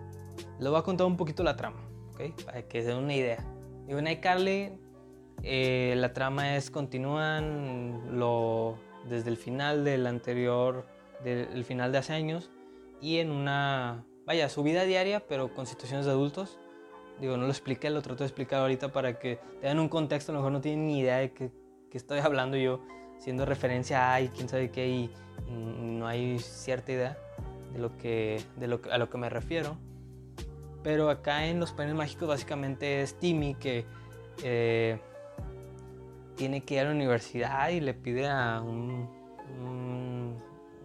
Les 0.58 0.68
voy 0.68 0.78
a 0.78 0.82
contar 0.82 1.06
un 1.06 1.16
poquito 1.16 1.42
la 1.42 1.56
trama, 1.56 1.80
¿ok? 2.12 2.44
Para 2.44 2.62
que 2.62 2.82
se 2.82 2.88
den 2.88 2.98
una 2.98 3.14
idea. 3.14 3.44
Digo, 3.86 3.98
en 3.98 4.08
iCarly 4.08 4.72
eh, 5.42 5.94
la 5.96 6.12
trama 6.12 6.56
es, 6.56 6.70
continúan 6.70 8.18
lo, 8.18 8.76
desde 9.08 9.30
el 9.30 9.36
final 9.36 9.84
del 9.84 10.06
anterior, 10.06 10.86
del 11.24 11.64
final 11.64 11.92
de 11.92 11.98
hace 11.98 12.12
años, 12.12 12.50
y 13.00 13.18
en 13.18 13.30
una, 13.30 14.04
vaya, 14.26 14.48
su 14.48 14.62
vida 14.62 14.84
diaria, 14.84 15.26
pero 15.26 15.54
con 15.54 15.66
situaciones 15.66 16.06
de 16.06 16.12
adultos. 16.12 16.58
Digo, 17.20 17.36
no 17.36 17.44
lo 17.44 17.50
expliqué, 17.50 17.90
lo 17.90 18.02
trato 18.02 18.22
de 18.22 18.26
explicar 18.26 18.60
ahorita 18.60 18.92
para 18.92 19.18
que 19.18 19.40
tengan 19.60 19.80
un 19.80 19.88
contexto, 19.88 20.30
a 20.30 20.34
lo 20.34 20.40
mejor 20.40 20.52
no 20.52 20.60
tienen 20.60 20.86
ni 20.86 21.00
idea 21.00 21.16
de 21.16 21.32
qué, 21.32 21.50
estoy 21.96 22.18
hablando 22.18 22.56
yo, 22.56 22.80
haciendo 23.16 23.44
referencia 23.46 24.12
a 24.12 24.20
y 24.20 24.28
quién 24.28 24.48
sabe 24.48 24.70
qué, 24.70 24.88
y, 24.88 25.10
no 25.48 26.06
hay 26.06 26.38
cierta 26.40 26.92
idea 26.92 27.16
de, 27.72 27.78
lo 27.78 27.96
que, 27.96 28.42
de 28.56 28.66
lo, 28.66 28.80
a 28.90 28.98
lo 28.98 29.08
que 29.08 29.16
me 29.16 29.30
refiero. 29.30 29.78
Pero 30.82 31.08
acá 31.08 31.46
en 31.46 31.58
Los 31.58 31.72
Panes 31.72 31.94
Mágicos 31.94 32.28
básicamente 32.28 33.00
es 33.02 33.18
Timmy 33.18 33.54
que 33.54 33.86
eh, 34.42 35.00
tiene 36.36 36.60
que 36.60 36.74
ir 36.74 36.80
a 36.80 36.84
la 36.84 36.90
universidad 36.92 37.70
y 37.70 37.80
le 37.80 37.94
pide 37.94 38.28
a 38.28 38.60
un, 38.62 39.08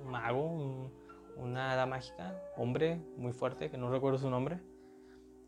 mago, 0.06 0.92
una 1.38 1.72
hada 1.72 1.86
mágica, 1.86 2.42
hombre 2.58 3.00
muy 3.18 3.34
fuerte, 3.34 3.70
que 3.70 3.78
no 3.78 3.89
recuerdo 3.92 4.18
su 4.18 4.30
nombre. 4.30 4.60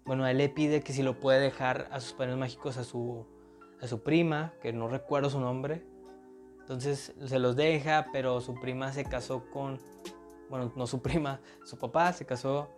Bueno, 0.06 0.28
él 0.28 0.38
le 0.38 0.50
pide 0.50 0.82
que 0.82 0.94
si 0.94 1.02
lo 1.02 1.20
puede 1.20 1.40
dejar 1.40 1.88
a 1.92 2.00
sus 2.00 2.14
padres 2.14 2.36
mágicos 2.38 2.78
a 2.78 2.84
su, 2.84 3.26
su 3.88 4.04
prima, 4.04 4.54
que 4.62 4.74
no 4.74 4.88
recuerdo 4.88 5.30
su 5.30 5.40
nombre. 5.40 5.86
Entonces 6.60 7.14
se 7.24 7.40
los 7.40 7.56
deja, 7.56 8.08
pero 8.12 8.42
su 8.42 8.56
prima 8.56 8.92
se 8.92 9.06
casó 9.06 9.50
con, 9.52 9.80
bueno, 10.50 10.72
no 10.76 10.88
su 10.88 11.02
prima, 11.02 11.40
su 11.64 11.78
papá 11.78 12.12
se 12.14 12.26
casó 12.26 12.70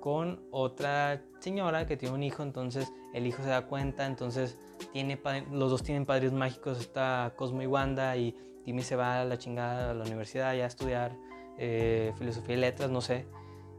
con 0.00 0.42
otra 0.50 1.22
señora 1.38 1.86
que 1.86 1.96
tiene 1.96 2.14
un 2.14 2.22
hijo, 2.22 2.42
entonces 2.42 2.92
el 3.14 3.26
hijo 3.26 3.42
se 3.42 3.48
da 3.48 3.66
cuenta, 3.66 4.06
entonces 4.06 4.58
tiene, 4.92 5.18
los 5.52 5.70
dos 5.70 5.82
tienen 5.82 6.06
padres 6.06 6.32
mágicos, 6.32 6.80
está 6.80 7.32
Cosmo 7.36 7.62
y 7.62 7.66
Wanda, 7.66 8.16
y 8.16 8.36
Timmy 8.64 8.82
se 8.82 8.96
va 8.96 9.20
a 9.20 9.24
la 9.24 9.38
chingada 9.38 9.90
a 9.90 9.94
la 9.94 10.04
universidad 10.04 10.54
ya 10.54 10.64
a 10.64 10.66
estudiar 10.66 11.16
eh, 11.58 12.12
filosofía 12.18 12.56
y 12.56 12.58
letras, 12.58 12.90
no 12.90 13.00
sé, 13.00 13.26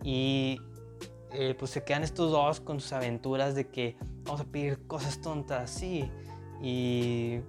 y 0.03 0.59
eh, 1.33 1.55
pues 1.57 1.71
se 1.71 1.83
quedan 1.83 2.03
estos 2.03 2.31
dos 2.31 2.59
con 2.59 2.79
sus 2.79 2.93
aventuras 2.93 3.55
de 3.55 3.69
que 3.69 3.95
vamos 4.23 4.41
a 4.41 4.45
pedir 4.45 4.85
cosas 4.87 5.21
tontas, 5.21 5.69
sí, 5.69 6.11
y 6.61 7.39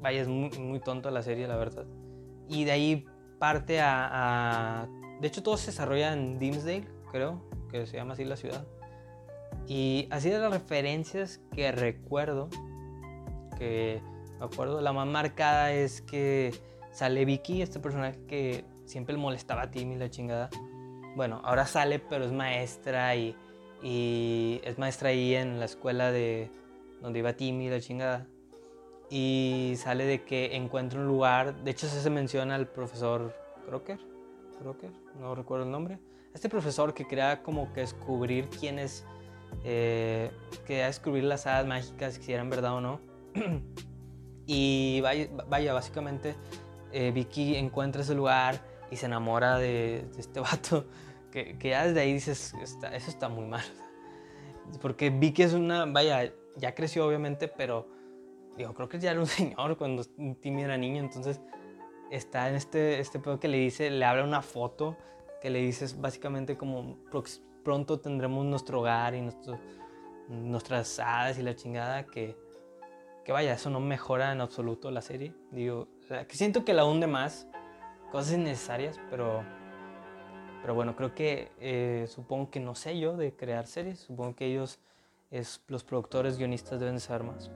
vaya, 0.00 0.20
es 0.22 0.28
muy, 0.28 0.50
muy 0.58 0.80
tonto 0.80 1.10
la 1.10 1.22
serie, 1.22 1.46
la 1.48 1.56
verdad, 1.56 1.86
y 2.48 2.64
de 2.64 2.72
ahí 2.72 3.06
parte 3.38 3.80
a, 3.80 4.82
a 4.82 4.88
de 5.20 5.28
hecho 5.28 5.42
todo 5.42 5.56
se 5.56 5.66
desarrolla 5.66 6.12
en 6.12 6.38
Dimsdale, 6.38 6.86
creo, 7.10 7.42
que 7.70 7.86
se 7.86 7.96
llama 7.96 8.14
así 8.14 8.24
la 8.24 8.36
ciudad. 8.36 8.66
Y 9.68 10.08
así 10.10 10.28
de 10.28 10.38
las 10.38 10.52
referencias 10.52 11.40
que 11.54 11.70
recuerdo, 11.72 12.48
que 13.58 14.02
me 14.38 14.46
acuerdo, 14.46 14.80
la 14.80 14.92
más 14.92 15.06
marcada 15.06 15.72
es 15.72 16.02
que 16.02 16.52
sale 16.90 17.24
Vicky, 17.24 17.62
este 17.62 17.78
personaje 17.78 18.18
que 18.26 18.64
siempre 18.84 19.14
le 19.14 19.20
molestaba 19.20 19.62
a 19.62 19.70
Timmy 19.70 19.96
la 19.96 20.10
chingada. 20.10 20.50
Bueno, 21.14 21.40
ahora 21.44 21.66
sale, 21.66 21.98
pero 21.98 22.24
es 22.24 22.32
maestra 22.32 23.14
y, 23.14 23.36
y 23.82 24.60
es 24.64 24.78
maestra 24.78 25.10
ahí 25.10 25.34
en 25.34 25.60
la 25.60 25.66
escuela 25.66 26.10
de 26.10 26.50
donde 27.02 27.18
iba 27.18 27.34
Timmy 27.34 27.68
la 27.68 27.80
chingada. 27.80 28.26
Y 29.10 29.74
sale 29.76 30.06
de 30.06 30.24
que 30.24 30.56
encuentra 30.56 30.98
un 30.98 31.06
lugar, 31.06 31.62
de 31.62 31.70
hecho 31.70 31.86
se 31.86 32.08
menciona 32.08 32.54
al 32.54 32.66
profesor 32.66 33.34
Crocker, 33.66 33.98
Crocker, 34.58 34.90
no 35.20 35.34
recuerdo 35.34 35.66
el 35.66 35.70
nombre, 35.70 35.98
este 36.32 36.48
profesor 36.48 36.94
que 36.94 37.06
quería 37.06 37.42
como 37.42 37.70
que 37.74 37.80
descubrir 37.80 38.48
quién 38.48 38.78
es, 38.78 39.04
eh, 39.64 40.30
quería 40.66 40.86
descubrir 40.86 41.24
las 41.24 41.46
hadas 41.46 41.66
mágicas, 41.66 42.14
si 42.14 42.32
eran 42.32 42.48
verdad 42.48 42.74
o 42.74 42.80
no. 42.80 43.00
y 44.46 45.02
vaya, 45.02 45.74
básicamente 45.74 46.34
eh, 46.90 47.10
Vicky 47.12 47.56
encuentra 47.56 48.00
ese 48.00 48.14
lugar 48.14 48.64
y 48.90 48.96
se 48.96 49.06
enamora 49.06 49.58
de, 49.58 50.06
este 50.16 50.40
vato, 50.40 50.86
que, 51.30 51.58
que, 51.58 51.70
ya 51.70 51.86
desde 51.86 52.00
ahí 52.00 52.14
dices, 52.14 52.54
eso 52.62 53.10
está 53.10 53.28
muy 53.28 53.44
mal. 53.44 53.64
Porque 54.80 55.10
Vicky 55.10 55.42
es 55.42 55.52
una, 55.52 55.84
vaya, 55.84 56.32
ya 56.56 56.74
creció 56.74 57.06
obviamente, 57.06 57.48
pero 57.48 57.88
digo, 58.56 58.74
creo 58.74 58.88
que 58.88 58.98
ya 58.98 59.10
era 59.10 59.20
un 59.20 59.26
señor 59.38 59.76
cuando 59.76 60.04
Timmy 60.40 60.62
era 60.62 60.76
niño, 60.76 61.00
entonces 61.00 61.40
está 62.10 62.48
en 62.48 62.56
este, 62.56 63.00
este 63.00 63.18
pedo 63.18 63.40
que 63.40 63.48
le 63.48 63.58
dice, 63.58 63.90
le 63.90 64.04
habla 64.04 64.24
una 64.24 64.42
foto 64.42 64.96
que 65.40 65.50
le 65.50 65.60
dices 65.60 66.00
básicamente 66.00 66.56
como 66.56 66.98
pronto 67.64 68.00
tendremos 68.00 68.44
nuestro 68.44 68.80
hogar 68.80 69.14
y 69.14 69.22
nuestro, 69.22 69.58
nuestras 70.28 70.98
hadas 70.98 71.38
y 71.38 71.42
la 71.42 71.54
chingada 71.56 72.06
que, 72.06 72.36
que 73.24 73.32
vaya, 73.32 73.54
eso 73.54 73.70
no 73.70 73.80
mejora 73.80 74.32
en 74.32 74.40
absoluto 74.40 74.90
la 74.90 75.02
serie. 75.02 75.34
Digo, 75.50 75.88
que 76.08 76.36
siento 76.36 76.64
que 76.64 76.74
la 76.74 76.84
hunde 76.84 77.06
más, 77.06 77.48
cosas 78.10 78.34
innecesarias, 78.34 79.00
pero, 79.10 79.42
pero 80.60 80.74
bueno, 80.74 80.96
creo 80.96 81.14
que 81.14 81.50
eh, 81.58 82.06
supongo 82.08 82.50
que 82.50 82.60
no 82.60 82.74
sé 82.74 82.98
yo 82.98 83.16
de 83.16 83.34
crear 83.34 83.66
series, 83.66 84.00
supongo 84.00 84.36
que 84.36 84.46
ellos, 84.46 84.78
es, 85.32 85.62
los 85.66 85.82
productores, 85.82 86.38
guionistas 86.38 86.78
deben 86.78 87.00
saber 87.00 87.24
más. 87.24 87.50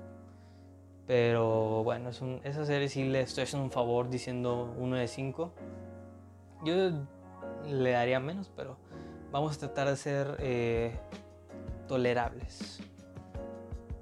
Pero 1.07 1.85
bueno, 1.85 2.09
es 2.09 2.21
un, 2.21 2.41
esa 2.43 2.65
serie 2.65 2.89
sí 2.89 3.05
le 3.05 3.21
estoy 3.21 3.45
haciendo 3.45 3.65
un 3.65 3.71
favor 3.71 4.09
diciendo 4.11 4.75
uno 4.77 4.97
de 4.97 5.07
cinco. 5.07 5.53
Yo 6.65 6.91
le 7.69 7.91
daría 7.91 8.19
menos, 8.19 8.51
pero 8.57 8.77
vamos 9.31 9.57
a 9.57 9.61
tratar 9.61 9.89
de 9.89 9.97
ser 9.97 10.37
eh, 10.41 10.99
tolerables. 11.87 12.81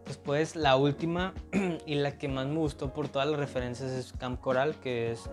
Después 0.07 0.55
la 0.55 0.77
última 0.77 1.35
y 1.87 1.97
la 1.97 2.17
que 2.17 2.29
más 2.29 2.47
me 2.47 2.59
gustó 2.59 2.93
por 2.93 3.09
todas 3.09 3.29
las 3.29 3.39
referencias 3.39 3.91
es 3.91 4.13
Camp 4.13 4.41
Coral, 4.41 4.77
que 4.77 5.11
es 5.11 5.29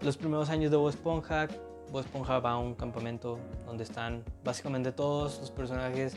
los 0.00 0.16
primeros 0.16 0.48
años 0.48 0.70
de 0.70 0.78
Bob 0.78 0.88
Esponja. 0.88 1.46
Bob 1.92 2.00
Esponja 2.00 2.38
va 2.40 2.52
a 2.52 2.58
un 2.58 2.74
campamento 2.74 3.38
donde 3.66 3.84
están 3.84 4.24
básicamente 4.42 4.92
todos 4.92 5.38
los 5.40 5.50
personajes 5.50 6.16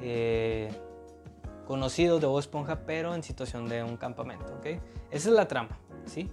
eh, 0.00 0.72
conocidos 1.66 2.20
de 2.20 2.26
Bob 2.26 2.38
Esponja, 2.38 2.80
pero 2.86 3.14
en 3.14 3.22
situación 3.22 3.68
de 3.68 3.82
un 3.82 3.96
campamento, 3.96 4.54
¿ok? 4.58 4.66
Esa 5.10 5.28
es 5.28 5.34
la 5.34 5.48
trama, 5.48 5.78
¿sí? 6.06 6.30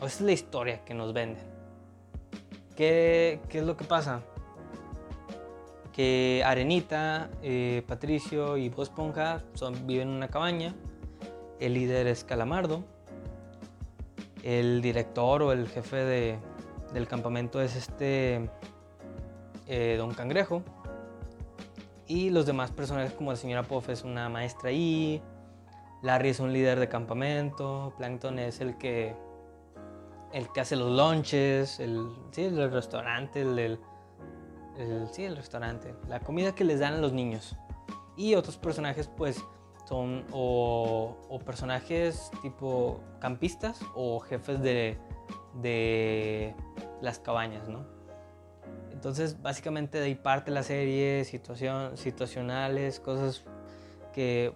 O 0.00 0.06
esa 0.06 0.18
es 0.18 0.20
la 0.20 0.32
historia 0.32 0.84
que 0.84 0.94
nos 0.94 1.12
venden. 1.12 1.44
¿Qué, 2.76 3.40
¿Qué, 3.48 3.58
es 3.58 3.64
lo 3.64 3.76
que 3.76 3.84
pasa? 3.84 4.20
Que 5.92 6.42
Arenita, 6.46 7.28
eh, 7.42 7.82
Patricio 7.88 8.56
y 8.56 8.68
Bob 8.68 8.82
Esponja 8.82 9.42
son, 9.54 9.86
viven 9.86 10.08
en 10.08 10.14
una 10.14 10.28
cabaña. 10.28 10.74
El 11.58 11.74
líder 11.74 12.06
es 12.06 12.22
Calamardo. 12.22 12.84
El 14.44 14.80
director 14.80 15.42
o 15.42 15.50
el 15.50 15.68
jefe 15.68 15.96
de, 15.96 16.38
del 16.92 17.08
campamento 17.08 17.60
es 17.60 17.74
este 17.74 18.48
eh, 19.66 19.96
Don 19.98 20.14
Cangrejo. 20.14 20.62
Y 22.08 22.30
los 22.30 22.46
demás 22.46 22.70
personajes 22.70 23.12
como 23.12 23.30
la 23.30 23.36
señora 23.36 23.62
Puff 23.62 23.90
es 23.90 24.02
una 24.02 24.28
maestra 24.28 24.70
ahí. 24.70 25.22
Larry 26.02 26.30
es 26.30 26.40
un 26.40 26.52
líder 26.52 26.80
de 26.80 26.88
campamento. 26.88 27.92
Plankton 27.98 28.38
es 28.38 28.60
el 28.60 28.78
que 28.78 29.14
el 30.32 30.50
que 30.52 30.60
hace 30.60 30.76
los 30.76 30.90
lunches, 30.90 31.80
el, 31.80 32.08
sí, 32.32 32.44
el 32.44 32.70
restaurante, 32.70 33.40
el, 33.40 33.78
sí, 35.12 35.24
el 35.24 35.36
restaurante, 35.36 35.94
la 36.08 36.20
comida 36.20 36.54
que 36.54 36.64
les 36.64 36.80
dan 36.80 36.94
a 36.94 36.98
los 36.98 37.12
niños. 37.12 37.56
Y 38.16 38.34
otros 38.34 38.56
personajes 38.56 39.08
pues 39.08 39.42
son 39.86 40.24
o, 40.32 41.16
o 41.28 41.38
personajes 41.38 42.30
tipo 42.42 43.00
campistas 43.20 43.80
o 43.94 44.20
jefes 44.20 44.60
de, 44.60 44.98
de 45.62 46.54
las 47.00 47.18
cabañas, 47.18 47.68
¿no? 47.68 47.97
Entonces, 48.98 49.40
básicamente 49.40 49.98
de 49.98 50.06
ahí 50.06 50.16
parte 50.16 50.50
la 50.50 50.64
serie, 50.64 51.24
situación, 51.24 51.96
situacionales, 51.96 52.98
cosas 52.98 53.44
que 54.12 54.52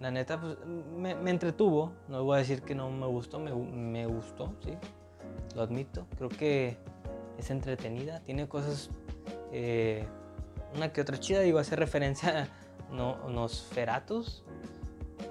la 0.00 0.10
neta 0.10 0.40
pues, 0.40 0.56
me, 0.66 1.30
entretuvo. 1.30 1.92
No 2.08 2.24
voy 2.24 2.34
a 2.34 2.38
decir 2.38 2.62
que 2.62 2.74
no 2.74 2.90
me 2.90 3.06
gustó, 3.06 3.38
me, 3.38 3.54
me, 3.54 4.06
gustó, 4.06 4.52
sí, 4.64 4.72
lo 5.54 5.62
admito. 5.62 6.08
Creo 6.16 6.28
que 6.28 6.78
es 7.38 7.48
entretenida, 7.52 8.18
tiene 8.24 8.48
cosas, 8.48 8.90
eh, 9.52 10.04
una 10.74 10.92
que 10.92 11.00
otra 11.00 11.20
chida, 11.20 11.38
digo, 11.38 11.60
hace 11.60 11.76
referencia 11.76 12.42
a 12.42 12.92
no, 12.92 13.28
Nosferatus, 13.28 14.42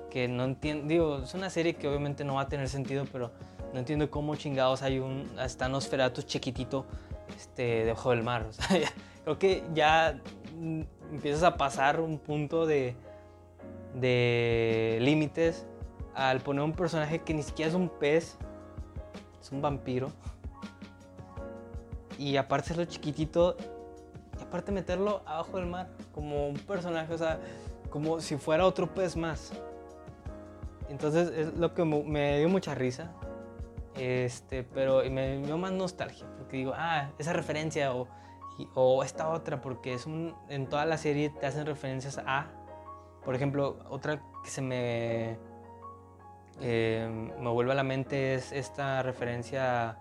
que 0.10 0.30
no 0.30 0.46
entiendo, 0.46 0.88
digo, 0.88 1.18
es 1.24 1.34
una 1.34 1.50
serie 1.50 1.76
que 1.76 1.90
obviamente 1.90 2.24
no 2.24 2.36
va 2.36 2.44
a 2.44 2.48
tener 2.48 2.70
sentido, 2.70 3.04
pero 3.12 3.32
no 3.74 3.80
entiendo 3.80 4.10
cómo 4.10 4.38
chingados 4.38 4.82
hay 4.82 5.00
un, 5.00 5.30
hasta 5.38 5.68
Nosferatus 5.68 6.26
chiquitito 6.26 6.86
este, 7.36 7.86
debajo 7.86 8.12
del 8.12 8.24
mar. 8.24 8.46
O 8.50 8.54
sea, 8.54 8.68
creo 9.24 9.40
que 9.40 9.64
ya 9.74 10.20
mm, 10.58 10.82
empiezas 11.14 11.44
a 11.44 11.58
pasar 11.58 12.00
un 12.00 12.20
punto 12.20 12.66
de, 12.66 12.96
de 13.96 14.98
límites 15.02 15.66
al 16.16 16.42
poner 16.42 16.64
un 16.64 16.74
personaje 16.74 17.20
que 17.20 17.34
ni 17.34 17.44
siquiera 17.44 17.70
es 17.70 17.76
un 17.76 17.90
pez, 17.90 18.38
es 19.42 19.52
un 19.52 19.62
vampiro. 19.62 20.12
Y 22.18 22.36
aparte 22.36 22.76
lo 22.76 22.84
chiquitito, 22.86 23.56
y 24.38 24.44
aparte 24.44 24.72
meterlo 24.72 25.22
abajo 25.26 25.58
del 25.58 25.68
mar, 25.68 25.88
como 26.14 26.50
un 26.50 26.58
personaje, 26.58 27.14
o 27.14 27.18
sea, 27.18 27.40
como 27.90 28.20
si 28.20 28.36
fuera 28.36 28.66
otro 28.66 28.94
pez 28.94 29.16
más. 29.16 29.52
Entonces 30.90 31.30
es 31.30 31.54
lo 31.54 31.74
que 31.74 31.86
me 31.86 32.40
dio 32.40 32.50
mucha 32.50 32.76
risa. 32.76 33.12
Este, 33.96 34.64
pero 34.64 35.02
me 35.10 35.38
dio 35.40 35.58
más 35.58 35.72
nostalgia, 35.72 36.28
porque 36.38 36.58
digo, 36.58 36.74
ah, 36.76 37.10
esa 37.18 37.34
referencia 37.34 37.94
o, 37.94 38.08
o 38.76 39.04
esta 39.04 39.30
otra, 39.30 39.62
porque 39.62 39.94
es 39.94 40.06
un, 40.06 40.36
en 40.48 40.68
toda 40.68 40.86
la 40.86 40.98
serie 40.98 41.30
te 41.30 41.46
hacen 41.46 41.66
referencias 41.66 42.22
a, 42.26 42.48
por 43.26 43.36
ejemplo, 43.36 43.80
otra 43.90 44.22
que 44.44 44.50
se 44.50 44.62
me, 44.62 45.38
eh, 46.62 47.34
me 47.40 47.50
vuelve 47.50 47.72
a 47.72 47.76
la 47.76 47.84
mente 47.84 48.36
es 48.36 48.52
esta 48.52 49.02
referencia 49.04 49.98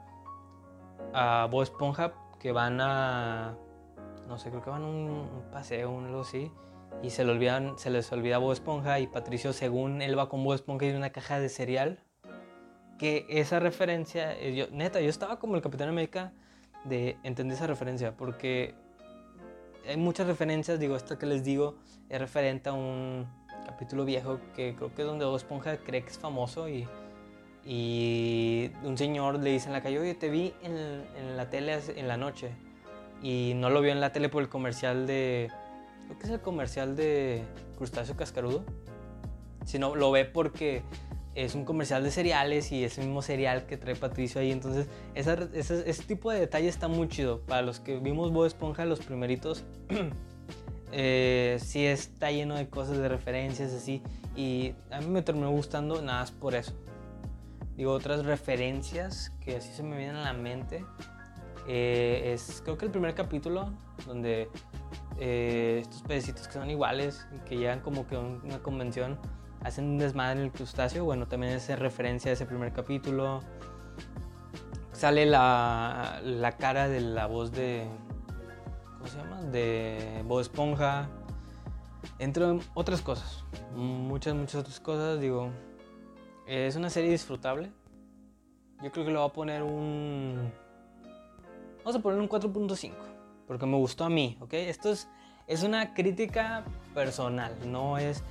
a 1.12 1.48
Bob 1.50 1.62
Esponja, 1.62 2.12
que 2.38 2.52
van 2.52 2.80
a, 2.80 3.56
no 4.28 4.38
sé, 4.38 4.50
creo 4.50 4.62
que 4.62 4.70
van 4.70 4.82
a 4.82 4.86
un, 4.86 5.28
paseo, 5.50 5.90
un 5.90 6.06
algo 6.06 6.20
así, 6.20 6.52
y 7.02 7.10
se 7.10 7.24
les 7.24 8.12
olvida 8.12 8.38
Bob 8.38 8.52
Esponja 8.52 9.00
y 9.00 9.06
Patricio, 9.06 9.52
según 9.52 10.02
él 10.02 10.18
va 10.18 10.28
con 10.28 10.44
Bob 10.44 10.54
Esponja 10.54 10.86
y 10.86 10.90
una 10.94 11.10
caja 11.10 11.40
de 11.40 11.48
cereal 11.48 12.00
que 12.98 13.26
esa 13.28 13.60
referencia, 13.60 14.36
eh, 14.38 14.54
yo, 14.54 14.66
neta, 14.70 15.00
yo 15.00 15.08
estaba 15.08 15.38
como 15.38 15.54
el 15.54 15.62
Capitán 15.62 15.88
América 15.88 16.32
de 16.84 17.16
entender 17.22 17.56
esa 17.56 17.66
referencia, 17.66 18.16
porque 18.16 18.74
hay 19.88 19.96
muchas 19.96 20.26
referencias, 20.26 20.78
digo, 20.78 20.96
esta 20.96 21.18
que 21.18 21.26
les 21.26 21.44
digo 21.44 21.76
es 22.08 22.18
referente 22.18 22.68
a 22.68 22.72
un 22.72 23.26
capítulo 23.66 24.04
viejo 24.04 24.40
que 24.54 24.74
creo 24.74 24.94
que 24.94 25.02
es 25.02 25.08
donde 25.08 25.24
Bob 25.24 25.36
Esponja 25.36 25.76
cree 25.78 26.02
que 26.02 26.10
es 26.10 26.18
famoso 26.18 26.68
y, 26.68 26.86
y 27.64 28.70
un 28.82 28.98
señor 28.98 29.38
le 29.38 29.50
dice 29.50 29.66
en 29.66 29.72
la 29.72 29.82
calle, 29.82 29.98
oye, 29.98 30.14
te 30.14 30.30
vi 30.30 30.52
en, 30.62 30.76
en 31.16 31.36
la 31.36 31.48
tele 31.50 31.78
en 31.96 32.08
la 32.08 32.16
noche 32.16 32.50
y 33.22 33.52
no 33.56 33.70
lo 33.70 33.80
vio 33.80 33.92
en 33.92 34.00
la 34.00 34.12
tele 34.12 34.28
por 34.28 34.42
el 34.42 34.48
comercial 34.48 35.06
de, 35.06 35.50
creo 36.06 36.18
que 36.18 36.26
es 36.26 36.32
el 36.32 36.40
comercial 36.40 36.96
de 36.96 37.44
Crustáceo 37.76 38.16
Cascarudo, 38.16 38.64
sino 39.64 39.94
lo 39.94 40.10
ve 40.10 40.24
porque 40.24 40.82
es 41.44 41.54
un 41.54 41.64
comercial 41.64 42.02
de 42.02 42.10
cereales 42.10 42.72
y 42.72 42.82
es 42.82 42.98
el 42.98 43.04
mismo 43.04 43.22
cereal 43.22 43.66
que 43.66 43.76
trae 43.76 43.94
Patricio 43.94 44.40
ahí. 44.40 44.50
Entonces, 44.50 44.88
ese, 45.14 46.02
tipo 46.02 46.32
de 46.32 46.40
detalle 46.40 46.66
está 46.66 46.88
muy 46.88 47.08
chido. 47.08 47.42
Para 47.42 47.62
los 47.62 47.78
que 47.78 48.00
vimos 48.00 48.32
Bob 48.32 48.46
Esponja, 48.46 48.84
los 48.84 48.98
primeritos, 48.98 49.64
eh, 50.92 51.58
sí 51.62 51.86
está 51.86 52.32
lleno 52.32 52.56
de 52.56 52.68
cosas, 52.68 52.98
de 52.98 53.08
referencias 53.08 53.72
así. 53.72 54.02
Y 54.34 54.74
a 54.90 55.00
mí 55.00 55.06
me 55.06 55.22
terminó 55.22 55.50
gustando 55.50 56.02
nada 56.02 56.20
más 56.20 56.32
por 56.32 56.56
eso. 56.56 56.72
Digo, 57.76 57.92
otras 57.92 58.24
referencias 58.24 59.32
que 59.40 59.56
así 59.56 59.72
se 59.72 59.84
me 59.84 59.96
vienen 59.96 60.16
a 60.16 60.24
la 60.24 60.32
mente. 60.32 60.84
Eh, 61.68 62.32
es 62.34 62.62
creo 62.64 62.76
que 62.76 62.86
el 62.86 62.90
primer 62.90 63.14
capítulo 63.14 63.70
donde 64.06 64.48
eh, 65.20 65.78
estos 65.82 66.02
pedecitos 66.02 66.48
que 66.48 66.54
son 66.54 66.70
iguales 66.70 67.26
y 67.36 67.38
que 67.48 67.58
llegan 67.58 67.80
como 67.80 68.08
que 68.08 68.16
a 68.16 68.20
una 68.20 68.58
convención 68.60 69.18
hacen 69.62 69.84
un 69.84 69.98
desmadre 69.98 70.40
en 70.40 70.46
el 70.46 70.52
crustáceo. 70.52 71.04
Bueno, 71.04 71.26
también 71.26 71.52
es 71.52 71.78
referencia 71.78 72.30
a 72.30 72.34
ese 72.34 72.46
primer 72.46 72.72
capítulo. 72.72 73.40
Sale 74.92 75.26
la, 75.26 76.20
la 76.24 76.56
cara 76.56 76.88
de 76.88 77.00
la 77.00 77.26
voz 77.26 77.52
de. 77.52 77.86
¿Cómo 78.94 79.06
se 79.06 79.18
llama? 79.18 79.42
De 79.42 80.22
Bob 80.26 80.40
Esponja. 80.40 81.08
Entre 82.18 82.44
otras 82.74 83.02
cosas. 83.02 83.44
Muchas, 83.74 84.34
muchas 84.34 84.56
otras 84.56 84.80
cosas. 84.80 85.20
Digo, 85.20 85.50
es 86.46 86.76
una 86.76 86.90
serie 86.90 87.10
disfrutable. 87.10 87.70
Yo 88.82 88.92
creo 88.92 89.04
que 89.04 89.10
le 89.10 89.18
voy 89.18 89.28
a 89.28 89.32
poner 89.32 89.62
un. 89.62 90.52
Vamos 91.78 91.96
a 91.96 91.98
poner 92.00 92.20
un 92.20 92.28
4.5. 92.28 92.92
Porque 93.46 93.66
me 93.66 93.76
gustó 93.76 94.04
a 94.04 94.10
mí, 94.10 94.36
¿ok? 94.40 94.52
Esto 94.54 94.90
es, 94.90 95.08
es 95.46 95.62
una 95.62 95.94
crítica 95.94 96.64
personal, 96.94 97.54
no 97.64 97.96
es 97.96 98.22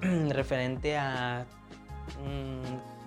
referente 0.30 0.96
a 0.96 1.46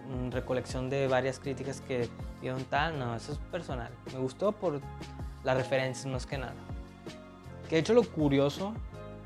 una 0.10 0.30
recolección 0.30 0.90
de 0.90 1.08
varias 1.08 1.40
críticas 1.40 1.82
que 1.82 2.10
dieron 2.42 2.64
tal, 2.66 3.00
no, 3.00 3.16
eso 3.16 3.34
es 3.34 3.38
personal. 3.38 3.92
Me 4.14 4.20
gustó 4.20 4.52
por 4.52 4.82
las 5.44 5.58
referencias 5.58 6.06
más 6.06 6.26
que 6.26 6.38
nada. 6.38 6.56
Que 7.70 7.76
de 7.76 7.82
hecho 7.82 7.94
lo 7.94 8.04
curioso 8.04 8.74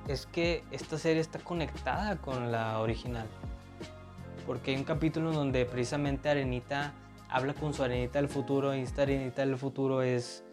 es 0.08 0.26
que 0.26 0.64
esta 0.72 0.98
serie 0.98 1.22
está 1.22 1.40
conectada 1.40 2.18
con 2.18 2.52
la 2.52 2.80
original. 2.80 3.28
Porque 4.46 4.72
hay 4.72 4.78
un 4.78 4.84
capítulo 4.84 5.32
donde 5.32 5.66
precisamente 5.66 6.30
Arenita 6.30 6.94
habla 7.30 7.54
con 7.54 7.74
su 7.74 7.84
Arenita 7.84 8.20
del 8.20 8.30
futuro 8.30 8.76
y 8.76 8.82
esta 8.82 9.02
Arenita 9.02 9.42
del 9.42 9.58
futuro 9.58 10.04
es 10.04 10.44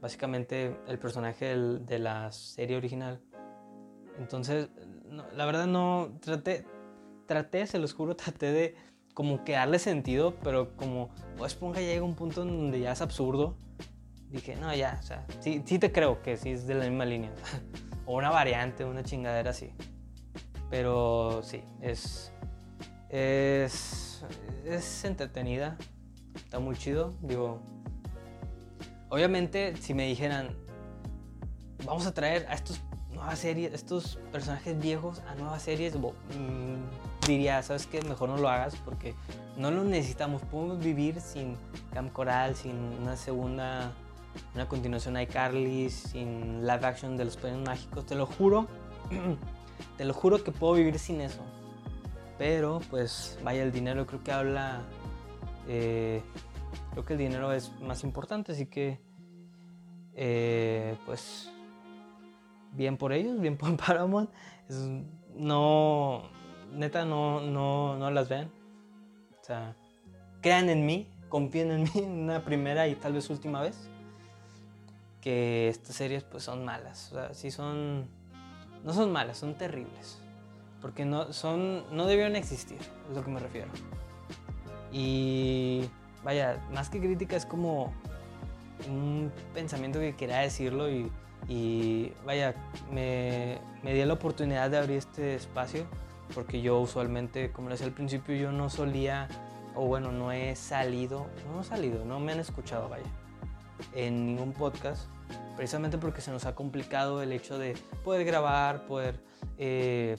básicamente 0.00 0.76
el 0.88 0.98
personaje 0.98 1.56
de 1.56 1.98
la 1.98 2.32
serie 2.32 2.76
original. 2.76 3.20
Entonces 4.18 4.68
la 5.34 5.44
verdad 5.46 5.66
no, 5.66 6.18
traté, 6.20 6.64
traté, 7.26 7.66
se 7.66 7.78
los 7.78 7.94
juro, 7.94 8.16
traté 8.16 8.52
de 8.52 8.76
como 9.14 9.44
que 9.44 9.52
darle 9.52 9.78
sentido, 9.78 10.34
pero 10.42 10.76
como 10.76 11.10
Bob 11.36 11.46
Esponja 11.46 11.80
llega 11.80 12.02
un 12.02 12.14
punto 12.14 12.44
donde 12.44 12.80
ya 12.80 12.92
es 12.92 13.00
absurdo, 13.00 13.56
dije, 14.30 14.56
no, 14.56 14.74
ya, 14.74 14.98
o 15.00 15.02
sea, 15.04 15.24
sí, 15.40 15.62
sí 15.64 15.78
te 15.78 15.92
creo 15.92 16.20
que 16.22 16.36
sí 16.36 16.50
es 16.50 16.66
de 16.66 16.74
la 16.74 16.84
misma 16.84 17.04
línea, 17.04 17.30
o 18.06 18.16
una 18.16 18.30
variante, 18.30 18.84
una 18.84 19.04
chingadera 19.04 19.50
así. 19.50 19.72
Pero 20.68 21.42
sí, 21.44 21.62
es, 21.80 22.32
es, 23.08 24.24
es 24.64 25.04
entretenida, 25.04 25.76
está 26.34 26.58
muy 26.58 26.74
chido, 26.74 27.14
digo, 27.20 27.62
obviamente 29.10 29.76
si 29.76 29.94
me 29.94 30.06
dijeran, 30.06 30.56
vamos 31.86 32.06
a 32.06 32.14
traer 32.14 32.46
a 32.48 32.54
estos 32.54 32.80
nuevas 33.24 33.38
series, 33.38 33.72
estos 33.72 34.18
personajes 34.30 34.78
viejos 34.78 35.22
a 35.26 35.34
nuevas 35.36 35.62
series, 35.62 35.96
mm, 35.96 37.26
diría, 37.26 37.62
¿sabes 37.62 37.86
qué? 37.86 38.02
Mejor 38.02 38.28
no 38.28 38.36
lo 38.36 38.50
hagas 38.50 38.76
porque 38.84 39.14
no 39.56 39.70
lo 39.70 39.82
necesitamos. 39.82 40.42
Podemos 40.42 40.78
vivir 40.78 41.22
sin 41.22 41.56
Camp 41.94 42.12
Coral, 42.12 42.54
sin 42.54 42.76
una 43.00 43.16
segunda, 43.16 43.92
una 44.54 44.68
continuación 44.68 45.16
a 45.16 45.22
iCarly, 45.22 45.88
sin 45.88 46.66
live 46.66 46.84
action 46.84 47.16
de 47.16 47.24
los 47.24 47.38
Padres 47.38 47.56
Mágicos. 47.66 48.04
Te 48.04 48.14
lo 48.14 48.26
juro, 48.26 48.66
te 49.96 50.04
lo 50.04 50.12
juro 50.12 50.44
que 50.44 50.52
puedo 50.52 50.74
vivir 50.74 50.98
sin 50.98 51.22
eso. 51.22 51.40
Pero, 52.36 52.82
pues, 52.90 53.38
vaya, 53.42 53.62
el 53.62 53.72
dinero 53.72 54.06
creo 54.06 54.22
que 54.22 54.32
habla. 54.32 54.82
Eh, 55.66 56.20
creo 56.90 57.06
que 57.06 57.14
el 57.14 57.20
dinero 57.20 57.54
es 57.54 57.72
más 57.80 58.04
importante, 58.04 58.52
así 58.52 58.66
que 58.66 59.00
eh, 60.12 60.98
pues 61.06 61.53
bien 62.74 62.96
por 62.96 63.12
ellos, 63.12 63.40
bien 63.40 63.56
por 63.56 63.76
Paramount. 63.78 64.30
no, 65.34 66.22
neta, 66.72 67.04
no, 67.04 67.40
no, 67.40 67.96
no 67.96 68.10
las 68.10 68.28
ven. 68.28 68.50
O 69.40 69.44
sea, 69.44 69.76
crean 70.40 70.68
en 70.68 70.86
mí, 70.86 71.08
confíen 71.28 71.70
en 71.70 71.82
mí 71.94 72.00
una 72.00 72.44
primera 72.44 72.86
y 72.88 72.94
tal 72.94 73.14
vez 73.14 73.30
última 73.30 73.60
vez. 73.62 73.88
Que 75.20 75.68
estas 75.68 75.96
series 75.96 76.22
pues 76.22 76.42
son 76.42 76.64
malas. 76.64 77.10
O 77.12 77.14
sea, 77.14 77.34
sí 77.34 77.50
son... 77.50 78.08
No 78.84 78.92
son 78.92 79.10
malas, 79.10 79.38
son 79.38 79.54
terribles. 79.54 80.20
Porque 80.82 81.06
no, 81.06 81.32
son, 81.32 81.84
no 81.96 82.04
debieron 82.04 82.36
existir, 82.36 82.76
es 83.08 83.16
lo 83.16 83.24
que 83.24 83.30
me 83.30 83.40
refiero. 83.40 83.70
Y 84.92 85.88
vaya, 86.22 86.62
más 86.74 86.90
que 86.90 87.00
crítica 87.00 87.36
es 87.36 87.46
como 87.46 87.94
un 88.86 89.32
pensamiento 89.54 89.98
que 89.98 90.14
quería 90.14 90.40
decirlo 90.40 90.90
y, 90.90 91.10
y 91.48 92.12
vaya, 92.24 92.54
me, 92.90 93.58
me 93.82 93.92
di 93.94 94.04
la 94.04 94.14
oportunidad 94.14 94.70
de 94.70 94.78
abrir 94.78 94.98
este 94.98 95.34
espacio 95.34 95.86
porque 96.32 96.62
yo 96.62 96.80
usualmente, 96.80 97.52
como 97.52 97.68
les 97.68 97.78
decía 97.78 97.88
al 97.88 97.94
principio, 97.94 98.34
yo 98.34 98.52
no 98.52 98.70
solía, 98.70 99.28
o 99.74 99.86
bueno, 99.86 100.12
no 100.12 100.32
he 100.32 100.54
salido, 100.56 101.26
no 101.52 101.60
he 101.60 101.64
salido, 101.64 102.04
no 102.04 102.20
me 102.20 102.32
han 102.32 102.40
escuchado, 102.40 102.88
vaya, 102.88 103.04
en 103.94 104.26
ningún 104.26 104.52
podcast, 104.52 105.06
precisamente 105.56 105.98
porque 105.98 106.20
se 106.20 106.30
nos 106.30 106.46
ha 106.46 106.54
complicado 106.54 107.22
el 107.22 107.32
hecho 107.32 107.58
de 107.58 107.74
poder 108.04 108.24
grabar, 108.24 108.86
poder 108.86 109.20
eh, 109.58 110.16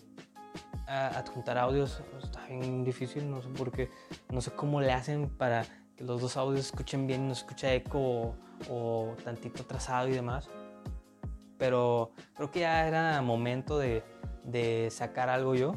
adjuntar 0.88 1.58
audios, 1.58 2.02
está 2.22 2.46
bien 2.48 2.84
difícil, 2.84 3.30
no 3.30 3.42
sé 3.42 3.50
por 3.50 3.72
qué, 3.72 3.90
no 4.30 4.42
sé 4.42 4.52
cómo 4.52 4.82
le 4.82 4.92
hacen 4.92 5.30
para 5.30 5.66
que 5.98 6.04
los 6.04 6.22
dos 6.22 6.38
audios 6.38 6.68
escuchen 6.68 7.08
bien, 7.08 7.28
no 7.28 7.34
escucha 7.34 7.74
eco 7.74 8.00
o, 8.00 8.36
o 8.70 9.16
tantito 9.24 9.64
atrasado 9.64 10.08
y 10.10 10.12
demás. 10.12 10.50
Pero 11.58 12.12
creo 12.36 12.52
que 12.52 12.62
ya 12.62 12.88
era 12.88 13.22
momento 13.22 13.78
de, 13.78 14.04
de 14.44 14.90
sacar 14.92 15.30
algo 15.30 15.56
yo 15.56 15.76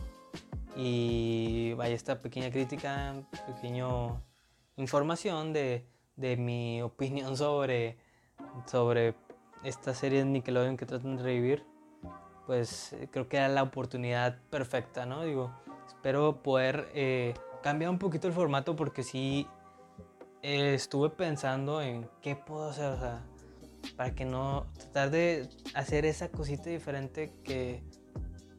y 0.76 1.72
vaya 1.74 1.94
esta 1.94 2.20
pequeña 2.20 2.50
crítica, 2.50 3.14
pequeño 3.46 4.22
información 4.76 5.52
de, 5.52 5.86
de 6.16 6.36
mi 6.36 6.82
opinión 6.82 7.36
sobre, 7.36 7.98
sobre 8.66 9.14
esta 9.64 9.94
serie 9.94 10.20
de 10.20 10.26
Nickelodeon 10.26 10.76
que 10.76 10.86
tratan 10.86 11.16
de 11.16 11.22
revivir, 11.22 11.64
pues 12.46 12.92
eh, 12.92 13.08
creo 13.10 13.28
que 13.28 13.38
era 13.38 13.48
la 13.48 13.62
oportunidad 13.62 14.38
perfecta, 14.50 15.04
¿no? 15.04 15.24
Digo, 15.24 15.52
espero 15.86 16.42
poder 16.42 16.88
eh, 16.94 17.34
cambiar 17.62 17.90
un 17.90 17.98
poquito 17.98 18.28
el 18.28 18.32
formato 18.32 18.76
porque 18.76 19.02
sí 19.02 19.46
eh, 20.42 20.74
estuve 20.74 21.10
pensando 21.10 21.82
en 21.82 22.08
qué 22.22 22.36
puedo 22.36 22.70
hacer, 22.70 22.92
o 22.92 22.98
sea, 22.98 23.22
para 23.96 24.14
que 24.14 24.24
no, 24.24 24.66
tratar 24.76 25.10
de 25.10 25.48
hacer 25.74 26.04
esa 26.04 26.30
cosita 26.30 26.70
diferente 26.70 27.32
que 27.44 27.82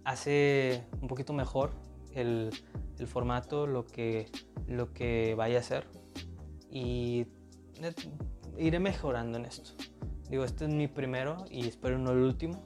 hace 0.04 0.84
un 1.02 1.08
poquito 1.08 1.34
mejor 1.34 1.72
el, 2.14 2.52
el 2.98 3.08
formato, 3.08 3.68
lo 3.68 3.86
que, 3.86 4.32
lo 4.68 4.94
que 4.94 5.36
vaya 5.36 5.60
a 5.60 5.64
ser. 5.64 5.86
Y 6.72 7.28
iré 8.58 8.80
mejorando 8.80 9.38
en 9.38 9.46
esto. 9.46 9.72
Digo, 10.30 10.44
este 10.44 10.66
es 10.66 10.72
mi 10.72 10.88
primero 10.88 11.46
y 11.50 11.68
espero 11.68 11.98
no 11.98 12.12
el 12.12 12.20
último 12.20 12.62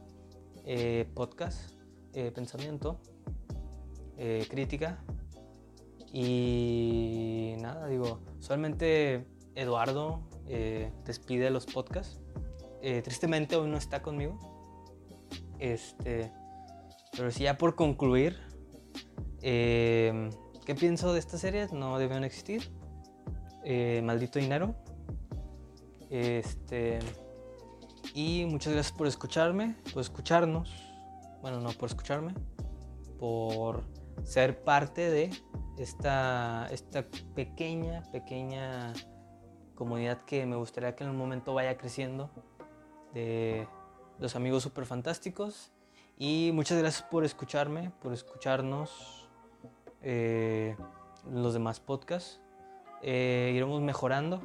eh, 0.65 1.09
podcast, 1.13 1.71
eh, 2.13 2.31
pensamiento, 2.31 2.99
eh, 4.17 4.45
crítica. 4.49 5.03
Y 6.11 7.55
nada, 7.59 7.87
digo, 7.87 8.19
solamente 8.39 9.25
Eduardo 9.55 10.21
despide 11.05 11.49
los 11.49 11.65
podcasts. 11.65 12.19
Tristemente 13.03 13.55
hoy 13.55 13.69
no 13.69 13.77
está 13.77 14.01
conmigo. 14.01 14.39
Este, 15.59 16.31
pero 17.15 17.31
si 17.31 17.43
ya 17.43 17.57
por 17.57 17.75
concluir, 17.75 18.37
eh, 19.41 20.29
¿Qué 20.65 20.75
pienso 20.75 21.11
de 21.11 21.19
estas 21.19 21.41
series? 21.41 21.73
No 21.73 21.97
deben 21.99 22.23
existir. 22.23 22.71
Eh, 23.65 24.01
maldito 24.01 24.39
dinero. 24.39 24.75
Este, 26.09 26.99
y 28.13 28.45
muchas 28.45 28.71
gracias 28.71 28.97
por 28.97 29.07
escucharme, 29.07 29.75
por 29.91 30.01
escucharnos. 30.01 30.73
Bueno, 31.41 31.59
no 31.59 31.71
por 31.71 31.89
escucharme, 31.89 32.33
por 33.19 33.83
ser 34.23 34.63
parte 34.63 35.09
de 35.09 35.31
esta, 35.77 36.69
esta 36.71 37.05
pequeña, 37.35 38.03
pequeña 38.13 38.93
comunidad 39.75 40.21
que 40.21 40.45
me 40.45 40.55
gustaría 40.55 40.95
que 40.95 41.03
en 41.03 41.09
un 41.09 41.17
momento 41.17 41.53
vaya 41.53 41.77
creciendo 41.77 42.29
de 43.13 43.67
los 44.19 44.35
amigos 44.35 44.63
super 44.63 44.85
fantásticos. 44.85 45.71
Y 46.17 46.51
muchas 46.53 46.77
gracias 46.77 47.03
por 47.03 47.23
escucharme, 47.25 47.91
por 48.01 48.13
escucharnos 48.13 49.27
eh, 50.01 50.75
los 51.31 51.53
demás 51.53 51.79
podcasts. 51.79 52.39
Eh, 53.01 53.51
iremos 53.55 53.81
mejorando. 53.81 54.41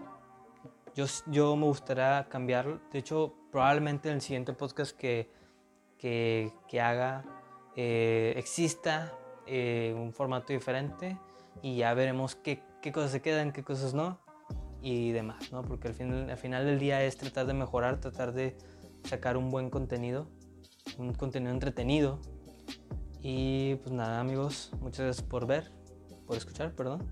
Yo, 0.94 1.04
yo 1.26 1.54
me 1.56 1.66
gustaría 1.66 2.26
cambiar, 2.28 2.80
de 2.90 2.98
hecho, 2.98 3.34
probablemente 3.52 4.08
en 4.08 4.16
el 4.16 4.20
siguiente 4.20 4.52
podcast 4.52 4.96
que, 4.96 5.30
que, 5.96 6.52
que 6.66 6.80
haga 6.80 7.24
eh, 7.76 8.34
exista 8.36 9.12
un 9.46 10.12
formato 10.12 10.52
diferente 10.52 11.18
y 11.62 11.78
ya 11.78 11.94
veremos 11.94 12.34
qué, 12.34 12.62
qué, 12.82 12.92
cosas 12.92 13.12
se 13.12 13.22
quedan, 13.22 13.50
qué 13.50 13.64
cosas 13.64 13.94
no 13.94 14.18
y 14.82 15.12
demás, 15.12 15.52
¿no? 15.52 15.62
Porque 15.62 15.88
al, 15.88 15.94
fin, 15.94 16.12
al 16.12 16.36
final 16.36 16.64
del 16.64 16.78
día 16.78 17.02
es 17.04 17.16
tratar 17.16 17.46
de 17.46 17.54
mejorar, 17.54 18.00
tratar 18.00 18.32
de 18.32 18.56
sacar 19.04 19.36
un 19.36 19.50
buen 19.50 19.70
contenido, 19.70 20.28
un 20.98 21.12
contenido 21.14 21.52
entretenido 21.52 22.20
y 23.20 23.76
pues 23.76 23.92
nada 23.92 24.20
amigos, 24.20 24.70
muchas 24.80 25.06
gracias 25.06 25.26
por 25.26 25.46
ver, 25.46 25.72
por 26.26 26.36
escuchar, 26.36 26.72
perdón. 26.74 27.02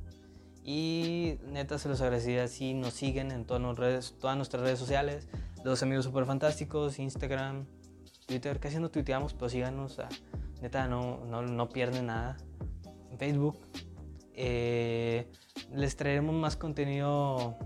Y 0.62 1.38
neta 1.46 1.78
se 1.78 1.88
los 1.88 2.00
agradecería 2.00 2.48
si 2.48 2.74
nos 2.74 2.92
siguen 2.92 3.30
en 3.30 3.44
todas, 3.44 3.78
redes, 3.78 4.16
todas 4.20 4.36
nuestras 4.36 4.62
redes 4.62 4.78
sociales. 4.78 5.28
Los 5.64 5.82
amigos 5.82 6.04
super 6.04 6.26
fantásticos, 6.26 6.98
Instagram, 6.98 7.66
Twitter, 8.26 8.58
casi 8.58 8.80
no 8.80 8.90
tuiteamos, 8.90 9.32
pero 9.32 9.48
síganos. 9.48 9.98
neta 10.60 10.88
no, 10.88 11.24
no, 11.24 11.42
no, 11.42 11.68
pierden 11.68 12.06
nada. 12.06 12.36
En 13.12 13.18
Facebook. 13.18 13.58
Eh, 14.36 15.32
les 15.72 15.96
traeremos 15.96 16.34
más 16.34 16.56
contenido 16.56 17.56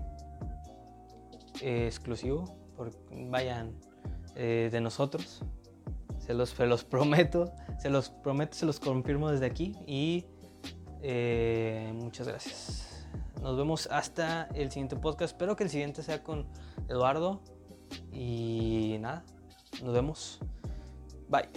eh, 1.61 1.85
exclusivo. 1.85 2.57
Vayan 3.29 3.75
eh, 4.35 4.69
de 4.71 4.81
nosotros. 4.81 5.43
Se 6.17 6.33
los, 6.33 6.49
se 6.49 6.65
los 6.65 6.83
prometo. 6.85 7.53
Se 7.79 7.89
los 7.89 8.09
prometo, 8.09 8.55
se 8.57 8.65
los 8.65 8.79
confirmo 8.79 9.29
desde 9.29 9.45
aquí 9.45 9.75
y 9.85 10.25
muchas 11.93 12.27
gracias. 12.27 13.07
Nos 13.41 13.57
vemos 13.57 13.87
hasta 13.91 14.47
el 14.53 14.69
siguiente 14.69 14.95
podcast. 14.95 15.33
Espero 15.33 15.55
que 15.55 15.63
el 15.63 15.69
siguiente 15.69 16.03
sea 16.03 16.23
con 16.23 16.47
Eduardo. 16.87 17.41
Y 18.13 18.97
nada, 19.01 19.23
nos 19.83 19.93
vemos. 19.93 20.39
Bye. 21.27 21.49